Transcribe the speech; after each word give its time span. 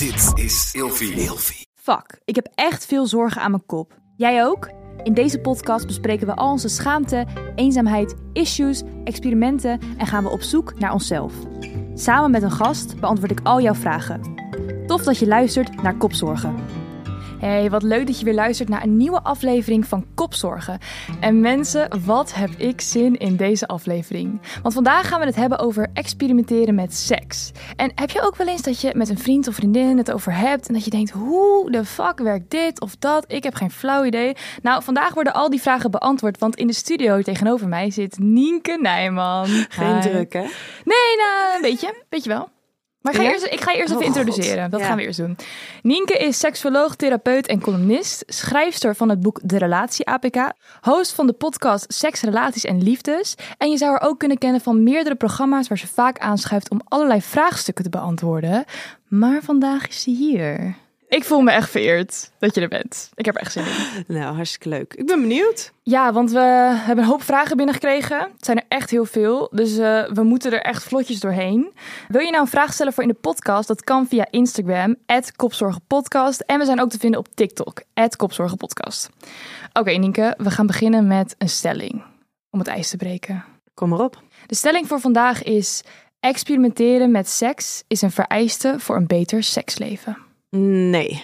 Dit 0.00 0.44
is 0.44 0.70
Ilfie. 0.72 1.66
Fuck, 1.74 2.20
ik 2.24 2.34
heb 2.34 2.48
echt 2.54 2.86
veel 2.86 3.06
zorgen 3.06 3.42
aan 3.42 3.50
mijn 3.50 3.66
kop. 3.66 4.00
Jij 4.16 4.44
ook? 4.44 4.70
In 5.02 5.14
deze 5.14 5.38
podcast 5.38 5.86
bespreken 5.86 6.26
we 6.26 6.34
al 6.34 6.50
onze 6.50 6.68
schaamte, 6.68 7.26
eenzaamheid, 7.54 8.14
issues, 8.32 8.82
experimenten 9.04 9.80
en 9.98 10.06
gaan 10.06 10.24
we 10.24 10.30
op 10.30 10.40
zoek 10.40 10.78
naar 10.78 10.92
onszelf. 10.92 11.34
Samen 11.94 12.30
met 12.30 12.42
een 12.42 12.50
gast 12.50 13.00
beantwoord 13.00 13.30
ik 13.30 13.40
al 13.42 13.60
jouw 13.60 13.74
vragen. 13.74 14.20
Tof 14.86 15.02
dat 15.02 15.18
je 15.18 15.26
luistert 15.26 15.82
naar 15.82 15.96
Kopzorgen. 15.96 16.54
Hey, 17.40 17.70
wat 17.70 17.82
leuk 17.82 18.06
dat 18.06 18.18
je 18.18 18.24
weer 18.24 18.34
luistert 18.34 18.68
naar 18.68 18.82
een 18.82 18.96
nieuwe 18.96 19.22
aflevering 19.22 19.86
van 19.86 20.06
Kopzorgen. 20.14 20.78
En 21.20 21.40
mensen, 21.40 22.04
wat 22.04 22.34
heb 22.34 22.50
ik 22.50 22.80
zin 22.80 23.16
in 23.16 23.36
deze 23.36 23.66
aflevering? 23.66 24.40
Want 24.62 24.74
vandaag 24.74 25.08
gaan 25.08 25.20
we 25.20 25.26
het 25.26 25.36
hebben 25.36 25.58
over 25.58 25.88
experimenteren 25.94 26.74
met 26.74 26.94
seks. 26.94 27.50
En 27.76 27.92
heb 27.94 28.10
je 28.10 28.22
ook 28.22 28.36
wel 28.36 28.46
eens 28.46 28.62
dat 28.62 28.80
je 28.80 28.92
met 28.96 29.08
een 29.08 29.18
vriend 29.18 29.48
of 29.48 29.54
vriendin 29.54 29.98
het 29.98 30.12
over 30.12 30.36
hebt 30.36 30.68
en 30.68 30.74
dat 30.74 30.84
je 30.84 30.90
denkt, 30.90 31.10
hoe 31.10 31.70
de 31.70 31.84
fuck 31.84 32.18
werkt 32.18 32.50
dit 32.50 32.80
of 32.80 32.96
dat? 32.96 33.24
Ik 33.32 33.42
heb 33.42 33.54
geen 33.54 33.70
flauw 33.70 34.04
idee. 34.04 34.36
Nou, 34.62 34.82
vandaag 34.82 35.14
worden 35.14 35.34
al 35.34 35.50
die 35.50 35.60
vragen 35.60 35.90
beantwoord, 35.90 36.38
want 36.38 36.56
in 36.56 36.66
de 36.66 36.72
studio 36.72 37.22
tegenover 37.22 37.68
mij 37.68 37.90
zit 37.90 38.18
Nienke 38.18 38.78
Nijman. 38.80 39.46
Geen 39.46 39.94
Hi. 39.94 40.00
druk, 40.00 40.32
hè? 40.32 40.40
Nee, 40.84 41.16
nou, 41.16 41.54
een 41.54 41.62
beetje. 41.62 41.94
Weet 42.08 42.24
je 42.24 42.28
wel. 42.28 42.48
Maar 43.00 43.12
ik 43.12 43.18
ga, 43.18 43.24
Ja? 43.24 43.30
eerst, 43.32 43.44
ik 43.44 43.60
ga 43.60 43.70
je 43.72 43.76
eerst 43.78 43.90
even 43.90 44.02
Oh, 44.02 44.08
introduceren. 44.08 44.70
Dat 44.70 44.80
Ja. 44.80 44.86
gaan 44.86 44.96
we 44.96 45.02
eerst 45.02 45.18
doen. 45.18 45.36
Nienke 45.82 46.18
is 46.18 46.38
seksuoloog, 46.38 46.96
therapeut 46.96 47.46
en 47.46 47.60
columnist. 47.60 48.22
Schrijfster 48.26 48.96
van 48.96 49.08
het 49.08 49.20
boek 49.20 49.40
De 49.42 49.58
Relatie 49.58 50.06
APK. 50.06 50.52
Host 50.80 51.12
van 51.12 51.26
de 51.26 51.32
podcast 51.32 51.92
Seks, 51.94 52.20
Relaties 52.22 52.64
en 52.64 52.82
Liefdes. 52.82 53.34
En 53.58 53.70
je 53.70 53.76
zou 53.76 53.90
haar 53.90 54.08
ook 54.08 54.18
kunnen 54.18 54.38
kennen 54.38 54.60
van 54.60 54.82
meerdere 54.82 55.14
programma's... 55.14 55.68
waar 55.68 55.78
ze 55.78 55.86
vaak 55.86 56.18
aanschuift 56.18 56.70
om 56.70 56.80
allerlei 56.84 57.22
vraagstukken 57.22 57.84
te 57.84 57.90
beantwoorden. 57.90 58.64
Maar 59.08 59.42
vandaag 59.42 59.88
is 59.88 60.02
ze 60.02 60.10
hier. 60.10 60.74
Ik 61.10 61.24
voel 61.24 61.40
me 61.40 61.50
echt 61.50 61.70
vereerd 61.70 62.30
dat 62.38 62.54
je 62.54 62.60
er 62.60 62.68
bent. 62.68 63.10
Ik 63.14 63.24
heb 63.24 63.34
er 63.34 63.40
echt 63.40 63.52
zin 63.52 63.64
in. 63.64 64.04
Nou, 64.16 64.34
hartstikke 64.34 64.68
leuk. 64.68 64.94
Ik 64.94 65.06
ben 65.06 65.20
benieuwd. 65.20 65.72
Ja, 65.82 66.12
want 66.12 66.30
we 66.30 66.38
hebben 66.74 67.04
een 67.04 67.10
hoop 67.10 67.22
vragen 67.22 67.56
binnengekregen. 67.56 68.18
Het 68.18 68.44
zijn 68.44 68.56
er 68.56 68.64
echt 68.68 68.90
heel 68.90 69.04
veel, 69.04 69.48
dus 69.52 69.78
eh, 69.78 70.10
we 70.12 70.22
moeten 70.22 70.52
er 70.52 70.60
echt 70.60 70.82
vlotjes 70.82 71.20
doorheen. 71.20 71.72
Wil 72.08 72.20
je 72.20 72.30
nou 72.30 72.42
een 72.42 72.50
vraag 72.50 72.72
stellen 72.72 72.92
voor 72.92 73.02
in 73.02 73.08
de 73.08 73.14
podcast? 73.14 73.68
Dat 73.68 73.84
kan 73.84 74.06
via 74.06 74.26
Instagram, 74.30 74.96
kopzorgenpodcast. 75.36 76.40
En 76.40 76.58
we 76.58 76.64
zijn 76.64 76.80
ook 76.80 76.90
te 76.90 76.98
vinden 76.98 77.20
op 77.20 77.28
TikTok, 77.34 77.82
kopzorgenpodcast. 78.16 79.08
Oké, 79.72 79.90
Nienke, 79.90 80.34
we 80.38 80.50
gaan 80.50 80.66
beginnen 80.66 81.06
met 81.06 81.34
een 81.38 81.48
stelling 81.48 82.02
om 82.50 82.58
het 82.58 82.68
ijs 82.68 82.90
te 82.90 82.96
breken. 82.96 83.44
Kom 83.74 83.88
maar 83.88 84.00
op. 84.00 84.22
De 84.46 84.54
stelling 84.54 84.88
voor 84.88 85.00
vandaag 85.00 85.42
is... 85.42 85.82
experimenteren 86.20 87.10
met 87.10 87.28
seks 87.28 87.84
is 87.88 88.02
een 88.02 88.10
vereiste 88.10 88.74
voor 88.78 88.96
een 88.96 89.06
beter 89.06 89.42
seksleven. 89.42 90.28
Nee. 90.56 91.22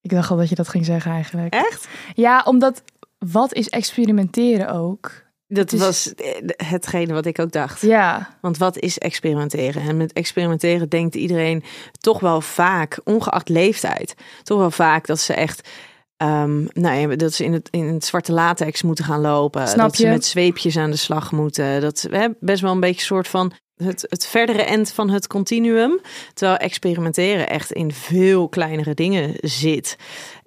Ik 0.00 0.10
dacht 0.10 0.30
al 0.30 0.36
dat 0.36 0.48
je 0.48 0.54
dat 0.54 0.68
ging 0.68 0.84
zeggen 0.84 1.12
eigenlijk. 1.12 1.54
Echt? 1.54 1.88
Ja, 2.14 2.42
omdat 2.44 2.82
wat 3.18 3.52
is 3.54 3.68
experimenteren 3.68 4.68
ook? 4.70 5.26
Dat 5.46 5.70
was 5.70 6.14
eh, 6.14 6.34
hetgene 6.56 7.12
wat 7.12 7.26
ik 7.26 7.38
ook 7.38 7.52
dacht. 7.52 7.80
Ja, 7.80 8.36
Want 8.40 8.58
wat 8.58 8.78
is 8.78 8.98
experimenteren? 8.98 9.82
En 9.82 9.96
met 9.96 10.12
experimenteren 10.12 10.88
denkt 10.88 11.14
iedereen 11.14 11.64
toch 12.00 12.20
wel 12.20 12.40
vaak, 12.40 13.00
ongeacht 13.04 13.48
leeftijd, 13.48 14.14
toch 14.42 14.58
wel 14.58 14.70
vaak 14.70 15.06
dat 15.06 15.20
ze 15.20 15.32
echt. 15.34 15.68
ehm, 16.16 16.64
nou 16.72 16.96
ja, 17.10 17.16
dat 17.16 17.32
ze 17.32 17.44
in 17.44 17.52
het, 17.52 17.68
in 17.70 17.86
het 17.86 18.04
zwarte 18.04 18.32
latex 18.32 18.82
moeten 18.82 19.04
gaan 19.04 19.20
lopen. 19.20 19.68
Snap 19.68 19.86
dat 19.86 19.96
ze 19.96 20.06
met 20.08 20.24
zweepjes 20.24 20.76
aan 20.76 20.90
de 20.90 20.96
slag 20.96 21.32
moeten. 21.32 21.80
Dat 21.80 22.06
hebben 22.10 22.36
best 22.40 22.62
wel 22.62 22.72
een 22.72 22.80
beetje 22.80 23.00
een 23.00 23.06
soort 23.06 23.28
van 23.28 23.52
het, 23.82 24.06
het 24.08 24.26
verdere 24.26 24.62
eind 24.62 24.92
van 24.92 25.10
het 25.10 25.26
continuum. 25.26 26.00
Terwijl 26.34 26.58
experimenteren 26.58 27.48
echt 27.48 27.72
in 27.72 27.92
veel 27.92 28.48
kleinere 28.48 28.94
dingen 28.94 29.34
zit. 29.40 29.96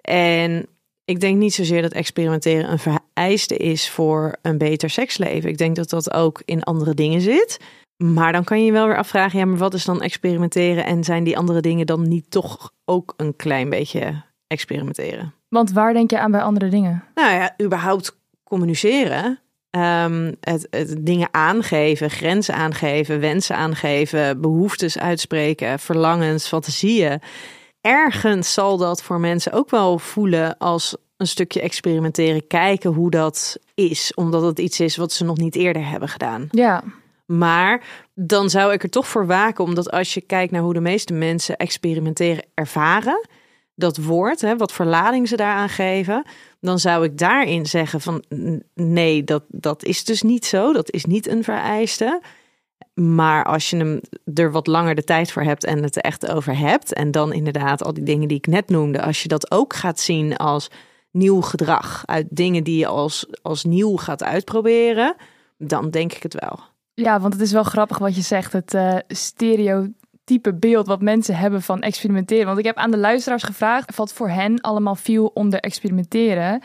En 0.02 0.68
ik 1.06 1.20
denk 1.20 1.38
niet 1.38 1.54
zozeer 1.54 1.82
dat 1.82 1.92
experimenteren 1.92 2.72
een 2.72 2.80
vereiste 2.80 3.58
is 3.58 3.90
voor 3.90 4.36
een 4.42 4.58
beter 4.58 4.90
seksleven. 4.90 5.50
Ik 5.50 5.58
denk 5.58 5.76
dat 5.76 5.90
dat 5.90 6.14
ook 6.14 6.42
in 6.46 6.64
andere 6.64 6.94
dingen 6.94 7.22
zit. 7.22 7.60
Maar 8.04 8.32
dan 8.32 8.44
kan 8.44 8.60
je 8.60 8.66
je 8.66 8.72
wel 8.72 8.88
weer 8.88 8.98
afvragen, 8.98 9.40
ja, 9.40 9.46
maar 9.46 9.58
wat 9.58 9.74
is 9.74 9.86
dan 9.86 10.02
experimenteren? 10.02 10.86
En 10.86 11.04
zijn 11.04 11.24
die 11.24 11.38
andere 11.38 11.62
dingen 11.62 11.86
dan 11.86 12.08
niet 12.08 12.32
toch 12.32 12.72
ook 12.86 13.14
een 13.18 13.36
klein 13.36 13.70
beetje 13.70 14.24
experimenteren? 14.48 15.34
want 15.52 15.72
waar 15.72 15.94
denk 15.94 16.10
je 16.10 16.20
aan 16.20 16.32
bij 16.32 16.42
andere 16.42 16.70
dingen? 16.70 17.04
Nou 17.16 17.34
ja, 17.34 17.56
überhaupt 17.62 18.18
communiceren. 18.44 19.40
Ehm, 19.72 20.34
het, 20.40 20.68
het 20.70 20.96
dingen 21.00 21.28
aangeven, 21.32 22.10
grenzen 22.10 22.56
aangeven, 22.56 23.20
wensen 23.20 23.56
aangeven, 23.56 24.42
behoeftes 24.42 25.00
uitspreken, 25.00 25.80
verlangens, 25.80 26.48
fantasieën. 26.48 27.22
Ergens 27.82 28.54
zal 28.54 28.78
dat 28.78 29.04
voor 29.04 29.20
mensen 29.20 29.52
ook 29.52 29.70
wel 29.70 30.00
voelen 30.00 30.58
als 30.58 30.96
een 31.18 31.28
stukje 31.28 31.62
experimenteren, 31.62 32.48
kijken 32.48 32.92
hoe 32.92 33.10
dat 33.10 33.58
is, 33.74 34.14
omdat 34.14 34.42
het 34.42 34.60
iets 34.60 34.80
is 34.80 34.96
wat 34.96 35.12
ze 35.12 35.24
nog 35.24 35.38
niet 35.38 35.56
eerder 35.56 35.90
hebben 35.90 36.10
gedaan. 36.10 36.48
Ja, 36.52 36.84
Maar 37.26 37.84
dan 38.14 38.50
zou 38.50 38.74
ik 38.74 38.84
er 38.84 38.90
toch 38.90 39.08
voor 39.08 39.26
waken, 39.26 39.64
omdat 39.64 39.92
als 39.92 40.14
je 40.14 40.22
kijkt 40.22 40.52
naar 40.52 40.62
hoe 40.62 40.74
de 40.74 40.82
meeste 40.82 41.14
mensen 41.14 41.58
experimenteren 41.58 42.44
ervaren, 42.54 43.28
dat 43.76 43.98
woord, 43.98 44.42
hè, 44.42 44.58
wat 44.58 44.72
voor 44.72 44.86
lading 44.86 45.28
ze 45.28 45.36
daaraan 45.36 45.70
geven, 45.70 46.26
dan 46.62 46.80
zou 46.80 47.04
ik 47.04 47.18
daarin 47.18 47.66
zeggen 47.66 48.02
van 48.02 48.24
nee, 48.74 49.24
dat, 49.24 49.44
dat 49.48 49.84
is 49.84 50.04
dus 50.04 50.22
niet 50.22 50.46
zo, 50.46 50.74
dat 50.74 50.92
is 50.92 51.06
niet 51.06 51.28
een 51.28 51.44
vereiste. 51.44 52.22
Maar 52.94 53.46
als 53.46 53.70
je 53.70 53.78
hem 53.78 54.02
er 54.34 54.52
wat 54.52 54.68
langer 54.68 54.96
de 54.96 55.04
tijd 55.04 55.32
voor 55.32 55.44
hebt 55.44 55.64
en 55.64 55.84
het 55.84 55.96
er 55.96 56.02
echt 56.02 56.32
over 56.32 56.58
hebt, 56.58 56.94
en 56.94 57.12
dan 57.12 57.34
inderdaad 57.34 57.84
al 57.84 57.94
die 57.94 58.04
dingen 58.04 58.28
die 58.28 58.38
ik 58.38 58.48
net 58.48 58.70
noemde, 58.70 59.02
als 59.02 59.22
je 59.22 59.28
dat 59.28 59.52
ook 59.52 59.76
gaat 59.76 60.00
zien 60.00 60.38
als 60.38 60.70
nieuw 61.12 61.42
gedrag, 61.42 62.04
uit 62.06 62.28
dingen 62.30 62.64
die 62.64 62.78
je 62.78 62.88
als, 62.88 63.26
als 63.42 63.64
nieuw 63.64 63.98
gaat 63.98 64.24
uitproberen, 64.24 65.16
dan 65.58 65.90
denk 65.90 66.14
ik 66.14 66.24
het 66.24 66.40
wel. 66.40 66.60
ja, 66.94 67.20
want 67.20 67.34
het 67.34 67.42
is 67.42 67.52
wel 67.52 67.64
grappig 67.64 67.98
wat 67.98 68.16
je 68.16 68.22
zegt. 68.22 68.54
Het 68.54 68.74
eh, 68.74 68.96
stereotype 70.22 70.54
beeld 70.54 70.88
wat 70.88 71.02
mensen 71.02 71.36
hebben 71.36 71.62
van 71.62 71.82
experimenteren. 71.82 72.46
Want 72.46 72.58
ik 72.58 72.66
heb 72.66 72.78
aan 72.78 72.92
de 72.92 72.98
luisteraars 72.98 73.44
gevraagd 73.44 73.96
wat 73.96 74.14
voor 74.14 74.30
hen 74.30 74.62
allemaal 74.62 74.96
viel 74.96 75.26
onder 75.34 75.60
experimenteren. 75.60 76.62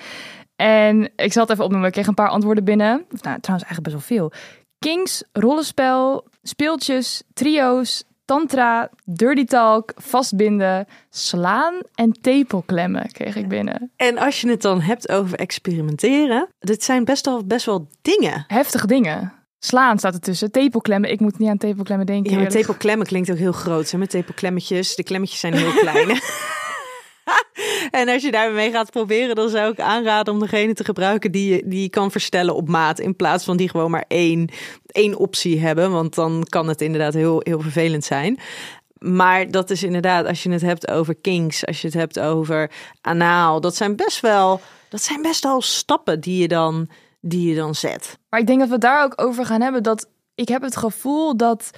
En 0.56 1.12
ik 1.16 1.32
zal 1.32 1.42
het 1.42 1.52
even 1.52 1.64
opnoemen. 1.64 1.88
Ik 1.88 1.94
kreeg 1.94 2.06
een 2.06 2.14
paar 2.14 2.28
antwoorden 2.28 2.64
binnen. 2.64 3.04
Of, 3.12 3.22
Nou, 3.22 3.40
trouwens 3.40 3.68
eigenlijk 3.68 3.82
best 3.82 3.94
wel 3.94 4.18
veel. 4.18 4.32
Kings, 4.78 5.22
rollenspel, 5.32 6.26
speeltjes, 6.42 7.22
trio's, 7.32 8.04
tantra, 8.24 8.90
dirty 9.04 9.44
talk, 9.44 9.92
vastbinden, 9.96 10.86
slaan 11.10 11.80
en 11.94 12.12
tepelklemmen 12.12 13.12
kreeg 13.12 13.36
ik 13.36 13.48
binnen. 13.48 13.90
En 13.96 14.18
als 14.18 14.40
je 14.40 14.48
het 14.48 14.62
dan 14.62 14.80
hebt 14.80 15.08
over 15.08 15.38
experimenteren, 15.38 16.48
dit 16.58 16.82
zijn 16.82 17.04
best 17.04 17.26
wel, 17.26 17.44
best 17.44 17.66
wel 17.66 17.88
dingen. 18.02 18.44
Heftige 18.46 18.86
dingen. 18.86 19.35
Slaan 19.58 19.98
staat 19.98 20.14
ertussen. 20.14 20.50
Tepelklemmen. 20.50 21.10
Ik 21.10 21.20
moet 21.20 21.38
niet 21.38 21.48
aan 21.48 21.58
tepelklemmen 21.58 22.06
denken. 22.06 22.32
Ja, 22.32 22.38
maar 22.38 22.48
tepelklemmen 22.48 23.06
klinkt 23.06 23.30
ook 23.30 23.36
heel 23.36 23.52
groot. 23.52 23.90
Hè? 23.90 23.98
Met 23.98 24.10
tepelklemmetjes. 24.10 24.94
De 24.94 25.02
klemmetjes 25.02 25.40
zijn 25.40 25.54
heel 25.54 25.72
klein. 25.72 26.18
en 27.90 28.08
als 28.08 28.22
je 28.22 28.30
daarmee 28.30 28.70
gaat 28.70 28.90
proberen, 28.90 29.34
dan 29.34 29.48
zou 29.48 29.72
ik 29.72 29.80
aanraden 29.80 30.34
om 30.34 30.40
degene 30.40 30.72
te 30.72 30.84
gebruiken 30.84 31.32
die 31.32 31.54
je, 31.54 31.62
die 31.64 31.82
je 31.82 31.88
kan 31.88 32.10
verstellen 32.10 32.54
op 32.54 32.68
maat. 32.68 32.98
In 32.98 33.16
plaats 33.16 33.44
van 33.44 33.56
die 33.56 33.68
gewoon 33.68 33.90
maar 33.90 34.04
één, 34.08 34.48
één 34.86 35.16
optie 35.16 35.60
hebben. 35.60 35.90
Want 35.90 36.14
dan 36.14 36.46
kan 36.48 36.68
het 36.68 36.80
inderdaad 36.80 37.14
heel, 37.14 37.40
heel 37.42 37.60
vervelend 37.60 38.04
zijn. 38.04 38.38
Maar 38.98 39.50
dat 39.50 39.70
is 39.70 39.82
inderdaad, 39.82 40.26
als 40.26 40.42
je 40.42 40.50
het 40.50 40.62
hebt 40.62 40.90
over 40.90 41.14
kinks, 41.14 41.66
als 41.66 41.80
je 41.80 41.86
het 41.86 41.96
hebt 41.96 42.18
over 42.18 42.70
anaal, 43.00 43.60
dat 43.60 43.76
zijn 43.76 43.96
best 43.96 44.20
wel, 44.20 44.60
dat 44.88 45.02
zijn 45.02 45.22
best 45.22 45.42
wel 45.42 45.60
stappen 45.62 46.20
die 46.20 46.40
je 46.40 46.48
dan, 46.48 46.88
die 47.21 47.49
je 47.49 47.54
dan 47.54 47.75
zet. 47.75 48.19
Maar 48.28 48.41
ik 48.41 48.47
denk 48.47 48.60
dat 48.60 48.69
we 48.69 48.78
daar 48.78 49.04
ook 49.04 49.12
over 49.16 49.44
gaan 49.44 49.60
hebben. 49.60 49.82
Dat 49.82 50.09
ik 50.34 50.49
heb 50.49 50.62
het 50.62 50.77
gevoel 50.77 51.37
dat, 51.37 51.71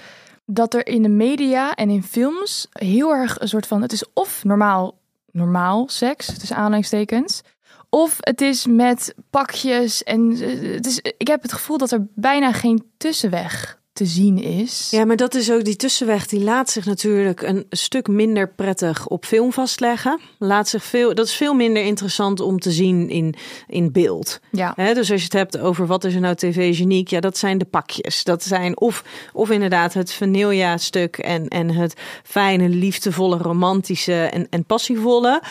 dat 0.44 0.74
er 0.74 0.86
in 0.86 1.02
de 1.02 1.08
media 1.08 1.74
en 1.74 1.90
in 1.90 2.02
films 2.02 2.66
heel 2.70 3.14
erg 3.14 3.40
een 3.40 3.48
soort 3.48 3.66
van... 3.66 3.82
Het 3.82 3.92
is 3.92 4.04
of 4.12 4.44
normaal, 4.44 4.98
normaal 5.30 5.88
seks, 5.88 6.38
tussen 6.38 6.56
aanhalingstekens... 6.56 7.42
Of 7.90 8.16
het 8.20 8.40
is 8.40 8.66
met 8.66 9.14
pakjes 9.30 10.02
en 10.02 10.30
eh, 10.32 10.72
het 10.74 10.86
is, 10.86 11.00
ik 11.16 11.26
heb 11.26 11.42
het 11.42 11.52
gevoel 11.52 11.78
dat 11.78 11.90
er 11.90 12.06
bijna 12.14 12.52
geen 12.52 12.90
tussenweg 12.96 13.77
te 13.98 14.06
zien 14.06 14.42
is. 14.42 14.88
Ja, 14.90 15.04
maar 15.04 15.16
dat 15.16 15.34
is 15.34 15.50
ook 15.50 15.64
die 15.64 15.76
tussenweg. 15.76 16.26
Die 16.26 16.40
laat 16.40 16.70
zich 16.70 16.84
natuurlijk 16.84 17.42
een 17.42 17.66
stuk 17.70 18.08
minder 18.08 18.48
prettig 18.48 19.06
op 19.06 19.24
film 19.24 19.52
vastleggen. 19.52 20.20
Laat 20.38 20.68
zich 20.68 20.84
veel, 20.84 21.14
dat 21.14 21.26
is 21.26 21.34
veel 21.34 21.54
minder 21.54 21.82
interessant 21.82 22.40
om 22.40 22.58
te 22.58 22.70
zien 22.70 23.10
in, 23.10 23.34
in 23.66 23.92
beeld. 23.92 24.40
Ja. 24.50 24.74
Dus 24.74 25.10
als 25.10 25.20
je 25.20 25.24
het 25.24 25.32
hebt 25.32 25.58
over 25.58 25.86
wat 25.86 26.04
is 26.04 26.14
er 26.14 26.20
nou 26.20 26.34
tv-geniek, 26.34 27.08
ja, 27.08 27.20
dat 27.20 27.38
zijn 27.38 27.58
de 27.58 27.64
pakjes. 27.64 28.24
Dat 28.24 28.42
zijn 28.42 28.80
of, 28.80 29.04
of 29.32 29.50
inderdaad 29.50 29.94
het 29.94 30.12
vanilla-stuk 30.12 31.16
en, 31.16 31.48
en 31.48 31.70
het 31.70 31.94
fijne, 32.22 32.68
liefdevolle, 32.68 33.36
romantische 33.36 34.22
en, 34.22 34.46
en 34.50 34.64
passievolle. 34.64 35.42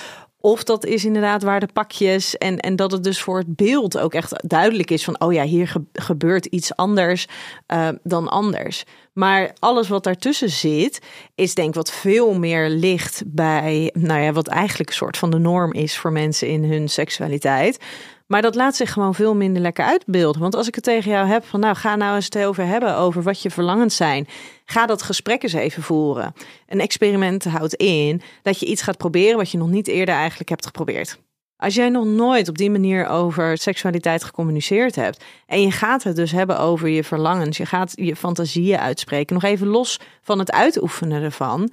Of 0.48 0.64
dat 0.64 0.86
is 0.86 1.06
inderdaad 1.06 1.44
waar 1.44 1.60
de 1.60 1.70
pakjes 1.74 2.38
en, 2.38 2.60
en 2.60 2.76
dat 2.76 2.92
het 2.92 3.04
dus 3.04 3.22
voor 3.22 3.38
het 3.38 3.56
beeld 3.56 3.98
ook 3.98 4.14
echt 4.14 4.50
duidelijk 4.50 4.92
is 4.92 5.04
van, 5.04 5.20
oh 5.22 5.34
ja, 5.34 5.44
hier 5.44 5.74
gebeurt 5.94 6.46
iets 6.46 6.76
anders 6.76 7.28
uh, 7.68 7.88
dan 8.04 8.28
anders. 8.28 8.84
Maar 9.14 9.52
alles 9.60 9.88
wat 9.88 10.04
daartussen 10.04 10.50
zit, 10.50 11.02
is 11.36 11.56
denk 11.56 11.70
ik 11.70 11.76
wat 11.76 11.92
veel 11.92 12.34
meer 12.34 12.70
ligt 12.70 13.24
bij, 13.26 13.94
nou 13.94 14.22
ja, 14.22 14.32
wat 14.32 14.48
eigenlijk 14.48 14.90
een 14.90 14.96
soort 14.96 15.18
van 15.18 15.30
de 15.30 15.40
norm 15.40 15.74
is 15.74 15.98
voor 15.98 16.12
mensen 16.12 16.48
in 16.48 16.64
hun 16.64 16.90
seksualiteit. 16.90 17.80
Maar 18.28 18.42
dat 18.42 18.56
laat 18.56 18.76
zich 18.76 18.94
gewoon 18.94 19.16
veel 19.16 19.36
minder 19.36 19.62
lekker 19.62 19.86
uitbeelden. 19.86 20.42
Want 20.42 20.56
als 20.56 20.68
ik 20.68 20.76
het 20.76 20.84
tegen 20.84 21.12
jou 21.12 21.28
heb 21.28 21.46
van 21.46 21.60
nou 21.60 21.76
ga 21.76 21.96
nou 21.96 22.16
eens 22.16 22.26
het 22.26 22.38
over 22.38 22.66
hebben 22.66 22.96
over 22.98 23.24
wat 23.24 23.42
je 23.42 23.50
verlangens 23.50 23.96
zijn. 23.96 24.28
Ga 24.66 24.86
dat 24.86 25.02
gesprek 25.02 25.44
eens 25.44 25.54
even 25.54 25.84
voeren. 25.84 26.34
Een 26.68 26.80
experiment 26.80 27.44
houdt 27.44 27.74
in 27.74 28.22
dat 28.42 28.60
je 28.60 28.66
iets 28.66 28.82
gaat 28.82 28.98
proberen 28.98 29.38
wat 29.38 29.52
je 29.52 29.58
nog 29.58 29.70
niet 29.70 29.88
eerder 29.88 30.16
eigenlijk 30.16 30.50
hebt 30.50 30.66
geprobeerd. 30.66 31.20
Als 31.58 31.76
jij 31.76 31.90
nog 31.90 32.06
nooit 32.06 32.50
op 32.50 32.58
die 32.58 32.72
manier 32.72 33.08
over 33.08 33.58
seksualiteit 33.58 34.24
gecommuniceerd 34.24 34.96
hebt 34.96 35.24
en 35.46 35.62
je 35.62 35.72
gaat 35.72 36.04
het 36.04 36.16
dus 36.16 36.32
hebben 36.32 36.60
over 36.60 36.88
je 36.88 37.04
verlangens, 37.04 37.58
je 37.58 37.66
gaat 37.66 37.92
je 37.96 38.16
fantasieën 38.16 38.80
uitspreken, 38.80 39.34
nog 39.34 39.44
even 39.44 39.68
los 39.68 40.00
van 40.22 40.40
het 40.40 40.52
uitoefenen 40.52 41.24
ervan, 41.24 41.72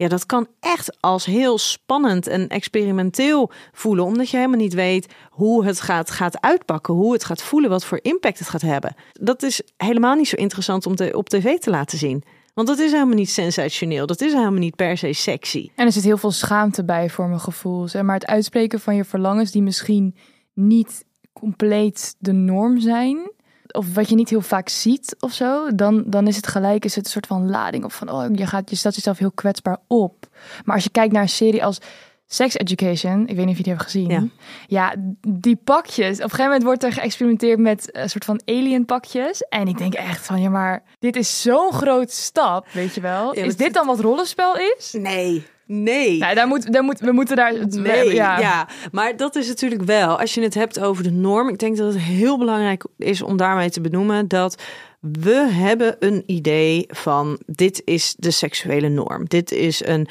ja, 0.00 0.08
dat 0.08 0.26
kan 0.26 0.46
echt 0.60 1.00
als 1.00 1.24
heel 1.24 1.58
spannend 1.58 2.26
en 2.26 2.48
experimenteel 2.48 3.50
voelen, 3.72 4.04
omdat 4.04 4.30
je 4.30 4.36
helemaal 4.36 4.58
niet 4.58 4.74
weet 4.74 5.14
hoe 5.30 5.64
het 5.64 5.80
gaat, 5.80 6.10
gaat 6.10 6.40
uitpakken, 6.40 6.94
hoe 6.94 7.12
het 7.12 7.24
gaat 7.24 7.42
voelen, 7.42 7.70
wat 7.70 7.84
voor 7.84 7.98
impact 8.02 8.38
het 8.38 8.48
gaat 8.48 8.60
hebben. 8.60 8.94
Dat 9.12 9.42
is 9.42 9.62
helemaal 9.76 10.14
niet 10.14 10.28
zo 10.28 10.36
interessant 10.36 10.86
om 10.86 10.94
te, 10.94 11.16
op 11.16 11.28
tv 11.28 11.58
te 11.58 11.70
laten 11.70 11.98
zien. 11.98 12.22
Want 12.54 12.68
dat 12.68 12.78
is 12.78 12.92
helemaal 12.92 13.14
niet 13.14 13.30
sensationeel. 13.30 14.06
Dat 14.06 14.20
is 14.20 14.32
helemaal 14.32 14.52
niet 14.52 14.76
per 14.76 14.98
se 14.98 15.12
sexy. 15.12 15.70
En 15.74 15.86
er 15.86 15.92
zit 15.92 16.04
heel 16.04 16.18
veel 16.18 16.30
schaamte 16.30 16.84
bij 16.84 17.10
voor 17.10 17.28
mijn 17.28 17.40
gevoel. 17.40 17.88
Maar 18.02 18.14
het 18.14 18.26
uitspreken 18.26 18.80
van 18.80 18.96
je 18.96 19.04
verlangens 19.04 19.50
die 19.50 19.62
misschien 19.62 20.14
niet 20.54 21.04
compleet 21.32 22.14
de 22.18 22.32
norm 22.32 22.80
zijn 22.80 23.30
of 23.72 23.94
wat 23.94 24.08
je 24.08 24.14
niet 24.14 24.28
heel 24.30 24.40
vaak 24.40 24.68
ziet 24.68 25.16
of 25.18 25.32
zo, 25.32 25.74
dan, 25.74 26.02
dan 26.06 26.26
is 26.26 26.36
het 26.36 26.46
gelijk 26.46 26.84
is 26.84 26.94
het 26.94 27.04
een 27.04 27.10
soort 27.10 27.26
van 27.26 27.50
lading 27.50 27.84
of 27.84 27.94
van 27.94 28.10
oh 28.10 28.24
je 28.34 28.46
gaat 28.46 28.70
je 28.70 28.76
stelt 28.76 28.94
jezelf 28.94 29.18
heel 29.18 29.32
kwetsbaar 29.32 29.78
op. 29.86 30.26
Maar 30.64 30.74
als 30.74 30.84
je 30.84 30.90
kijkt 30.90 31.12
naar 31.12 31.22
een 31.22 31.28
serie 31.28 31.64
als 31.64 31.78
Sex 32.32 32.56
Education, 32.56 33.28
ik 33.28 33.36
weet 33.36 33.44
niet 33.44 33.50
of 33.50 33.56
je 33.56 33.62
die 33.62 33.72
hebt 33.72 33.84
gezien. 33.84 34.08
Ja. 34.08 34.24
ja, 34.66 34.94
die 35.28 35.56
pakjes. 35.56 36.16
Op 36.16 36.22
een 36.22 36.30
gegeven 36.30 36.44
moment 36.44 36.62
wordt 36.62 36.84
er 36.84 36.92
geëxperimenteerd 36.92 37.58
met 37.58 37.88
een 37.92 38.10
soort 38.10 38.24
van 38.24 38.40
alien 38.44 38.84
pakjes. 38.84 39.40
En 39.40 39.68
ik 39.68 39.78
denk 39.78 39.94
echt 39.94 40.26
van, 40.26 40.40
ja, 40.40 40.48
maar 40.48 40.82
dit 40.98 41.16
is 41.16 41.42
zo'n 41.42 41.72
grote 41.72 42.14
stap, 42.14 42.66
weet 42.72 42.94
je 42.94 43.00
wel. 43.00 43.32
is 43.32 43.56
dit 43.56 43.74
dan 43.74 43.86
wat 43.86 44.00
rollenspel 44.00 44.56
is? 44.56 44.92
Nee. 44.98 45.46
Nee. 45.72 46.18
Nou, 46.18 46.34
daar 46.34 46.46
moet, 46.46 46.72
daar 46.72 46.82
moet, 46.82 47.00
we 47.00 47.12
moeten 47.12 47.36
daar. 47.36 47.68
Nee, 47.68 48.14
ja. 48.14 48.38
ja. 48.38 48.68
Maar 48.92 49.16
dat 49.16 49.36
is 49.36 49.48
natuurlijk 49.48 49.82
wel, 49.82 50.18
als 50.20 50.34
je 50.34 50.42
het 50.42 50.54
hebt 50.54 50.80
over 50.80 51.02
de 51.02 51.10
norm. 51.10 51.48
Ik 51.48 51.58
denk 51.58 51.76
dat 51.76 51.92
het 51.92 52.02
heel 52.02 52.38
belangrijk 52.38 52.84
is 52.98 53.22
om 53.22 53.36
daarmee 53.36 53.70
te 53.70 53.80
benoemen 53.80 54.28
dat 54.28 54.62
we 55.00 55.34
hebben 55.34 55.96
een 55.98 56.22
idee 56.26 56.84
van 56.88 57.40
dit 57.46 57.82
is 57.84 58.14
de 58.18 58.30
seksuele 58.30 58.88
norm. 58.88 59.24
Dit 59.28 59.52
is 59.52 59.84
een 59.86 60.08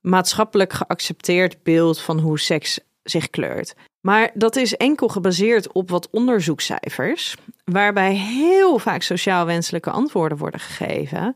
maatschappelijk 0.00 0.72
geaccepteerd 0.72 1.62
beeld 1.62 2.00
van 2.00 2.18
hoe 2.18 2.38
seks 2.38 2.78
zich 3.02 3.30
kleurt. 3.30 3.74
Maar 4.00 4.30
dat 4.34 4.56
is 4.56 4.76
enkel 4.76 5.08
gebaseerd 5.08 5.72
op 5.72 5.90
wat 5.90 6.08
onderzoekscijfers, 6.10 7.36
waarbij 7.64 8.14
heel 8.14 8.78
vaak 8.78 9.02
sociaal 9.02 9.46
wenselijke 9.46 9.90
antwoorden 9.90 10.38
worden 10.38 10.60
gegeven. 10.60 11.34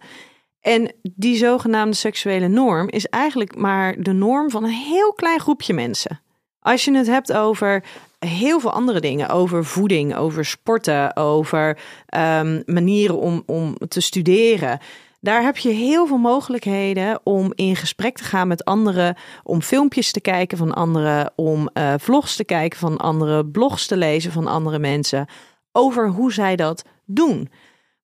En 0.61 0.93
die 1.03 1.37
zogenaamde 1.37 1.97
seksuele 1.97 2.49
norm 2.49 2.89
is 2.89 3.07
eigenlijk 3.07 3.57
maar 3.57 4.03
de 4.03 4.13
norm 4.13 4.51
van 4.51 4.65
een 4.65 4.71
heel 4.71 5.13
klein 5.13 5.41
groepje 5.41 5.75
mensen. 5.75 6.21
Als 6.61 6.85
je 6.85 6.97
het 6.97 7.07
hebt 7.07 7.33
over 7.33 7.85
heel 8.19 8.61
veel 8.61 8.73
andere 8.73 9.01
dingen, 9.01 9.29
over 9.29 9.65
voeding, 9.65 10.17
over 10.17 10.45
sporten, 10.45 11.17
over 11.17 11.79
um, 12.17 12.63
manieren 12.67 13.19
om, 13.19 13.43
om 13.47 13.77
te 13.89 14.01
studeren. 14.01 14.79
Daar 15.21 15.43
heb 15.43 15.57
je 15.57 15.69
heel 15.69 16.07
veel 16.07 16.19
mogelijkheden 16.19 17.21
om 17.25 17.53
in 17.55 17.77
gesprek 17.77 18.17
te 18.17 18.25
gaan 18.25 18.49
met 18.49 18.65
anderen, 18.65 19.17
om 19.43 19.63
filmpjes 19.63 20.13
te 20.13 20.21
kijken 20.21 20.59
van 20.59 20.75
anderen, 20.75 21.33
om 21.37 21.71
uh, 21.75 21.95
vlogs 21.99 22.37
te 22.37 22.45
kijken 22.45 22.79
van 22.79 22.97
anderen, 22.97 23.51
blogs 23.51 23.87
te 23.87 23.97
lezen 23.97 24.33
van 24.33 24.47
andere 24.47 24.79
mensen 24.79 25.27
over 25.73 26.09
hoe 26.09 26.33
zij 26.33 26.57
dat 26.57 26.85
doen. 27.05 27.49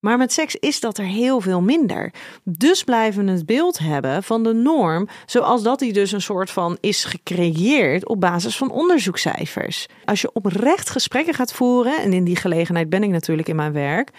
Maar 0.01 0.19
met 0.19 0.33
seks 0.33 0.57
is 0.57 0.81
dat 0.81 0.99
er 0.99 1.05
heel 1.05 1.41
veel 1.41 1.61
minder. 1.61 2.13
Dus 2.45 2.85
blijven 2.85 3.25
we 3.25 3.31
het 3.31 3.47
beeld 3.47 3.79
hebben 3.79 4.23
van 4.23 4.43
de 4.43 4.53
norm, 4.53 5.09
zoals 5.27 5.63
dat 5.63 5.79
die 5.79 5.93
dus 5.93 6.13
een 6.13 6.23
soort 6.23 6.51
van 6.51 6.77
is 6.81 7.05
gecreëerd 7.05 8.09
op 8.09 8.21
basis 8.21 8.57
van 8.57 8.71
onderzoekscijfers. 8.71 9.87
Als 10.05 10.21
je 10.21 10.33
oprecht 10.33 10.91
gesprekken 10.91 11.35
gaat 11.35 11.53
voeren, 11.53 11.99
en 11.99 12.13
in 12.13 12.25
die 12.25 12.37
gelegenheid 12.37 12.89
ben 12.89 13.03
ik 13.03 13.11
natuurlijk 13.11 13.49
in 13.49 13.57
mijn 13.57 13.73
werk, 13.73 14.11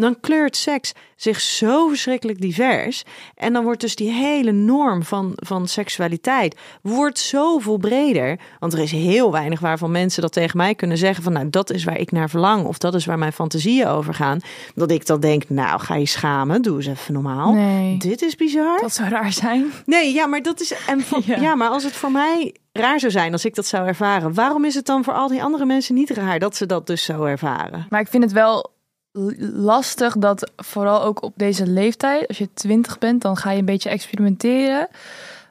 dan 0.00 0.20
kleurt 0.20 0.56
seks 0.56 0.92
zich 1.16 1.40
zo 1.40 1.88
verschrikkelijk 1.88 2.40
divers. 2.40 3.02
En 3.34 3.52
dan 3.52 3.64
wordt 3.64 3.80
dus 3.80 3.94
die 3.94 4.10
hele 4.10 4.52
norm 4.52 5.02
van, 5.02 5.32
van 5.34 5.68
seksualiteit 5.68 6.56
wordt 6.82 7.18
zoveel 7.18 7.76
breder. 7.76 8.38
Want 8.58 8.72
er 8.72 8.78
is 8.78 8.90
heel 8.90 9.32
weinig 9.32 9.60
waarvan 9.60 9.90
mensen 9.90 10.22
dat 10.22 10.32
tegen 10.32 10.56
mij 10.56 10.74
kunnen 10.74 10.98
zeggen 10.98 11.22
van 11.22 11.32
nou 11.32 11.50
dat 11.50 11.70
is 11.70 11.84
waar 11.84 11.98
ik 11.98 12.12
naar 12.12 12.30
verlang 12.30 12.64
of 12.64 12.78
dat 12.78 12.94
is 12.94 13.04
waar 13.04 13.18
mijn 13.18 13.32
fantasieën 13.32 13.86
over 13.86 14.14
gaan. 14.14 14.40
Dat 14.74 14.90
ik 14.90 15.06
dan 15.06 15.20
denk 15.20 15.48
nou 15.48 15.80
ga 15.80 15.94
je 15.94 16.06
schamen, 16.06 16.62
doe 16.62 16.76
eens 16.76 16.86
even 16.86 17.14
normaal. 17.14 17.52
Nee, 17.52 17.96
Dit 17.96 18.22
is 18.22 18.36
bizar. 18.36 18.80
Dat 18.80 18.94
zou 18.94 19.08
raar 19.08 19.32
zijn. 19.32 19.72
Nee, 19.86 20.12
ja, 20.12 20.26
maar 20.26 20.42
dat 20.42 20.60
is 20.60 20.72
en 20.86 21.04
ja. 21.24 21.40
ja, 21.40 21.54
maar 21.54 21.68
als 21.68 21.84
het 21.84 21.92
voor 21.92 22.12
mij 22.12 22.54
raar 22.72 23.00
zou 23.00 23.12
zijn 23.12 23.32
als 23.32 23.44
ik 23.44 23.54
dat 23.54 23.66
zou 23.66 23.86
ervaren, 23.86 24.34
waarom 24.34 24.64
is 24.64 24.74
het 24.74 24.86
dan 24.86 25.04
voor 25.04 25.14
al 25.14 25.28
die 25.28 25.42
andere 25.42 25.64
mensen 25.64 25.94
niet 25.94 26.10
raar 26.10 26.38
dat 26.38 26.56
ze 26.56 26.66
dat 26.66 26.86
dus 26.86 27.04
zo 27.04 27.24
ervaren? 27.24 27.86
Maar 27.88 28.00
ik 28.00 28.08
vind 28.08 28.22
het 28.22 28.32
wel 28.32 28.78
lastig 29.12 30.16
dat 30.16 30.50
vooral 30.56 31.02
ook 31.02 31.22
op 31.22 31.32
deze 31.36 31.66
leeftijd, 31.66 32.28
als 32.28 32.38
je 32.38 32.52
twintig 32.54 32.98
bent, 32.98 33.22
dan 33.22 33.36
ga 33.36 33.50
je 33.50 33.58
een 33.58 33.64
beetje 33.64 33.90
experimenteren. 33.90 34.88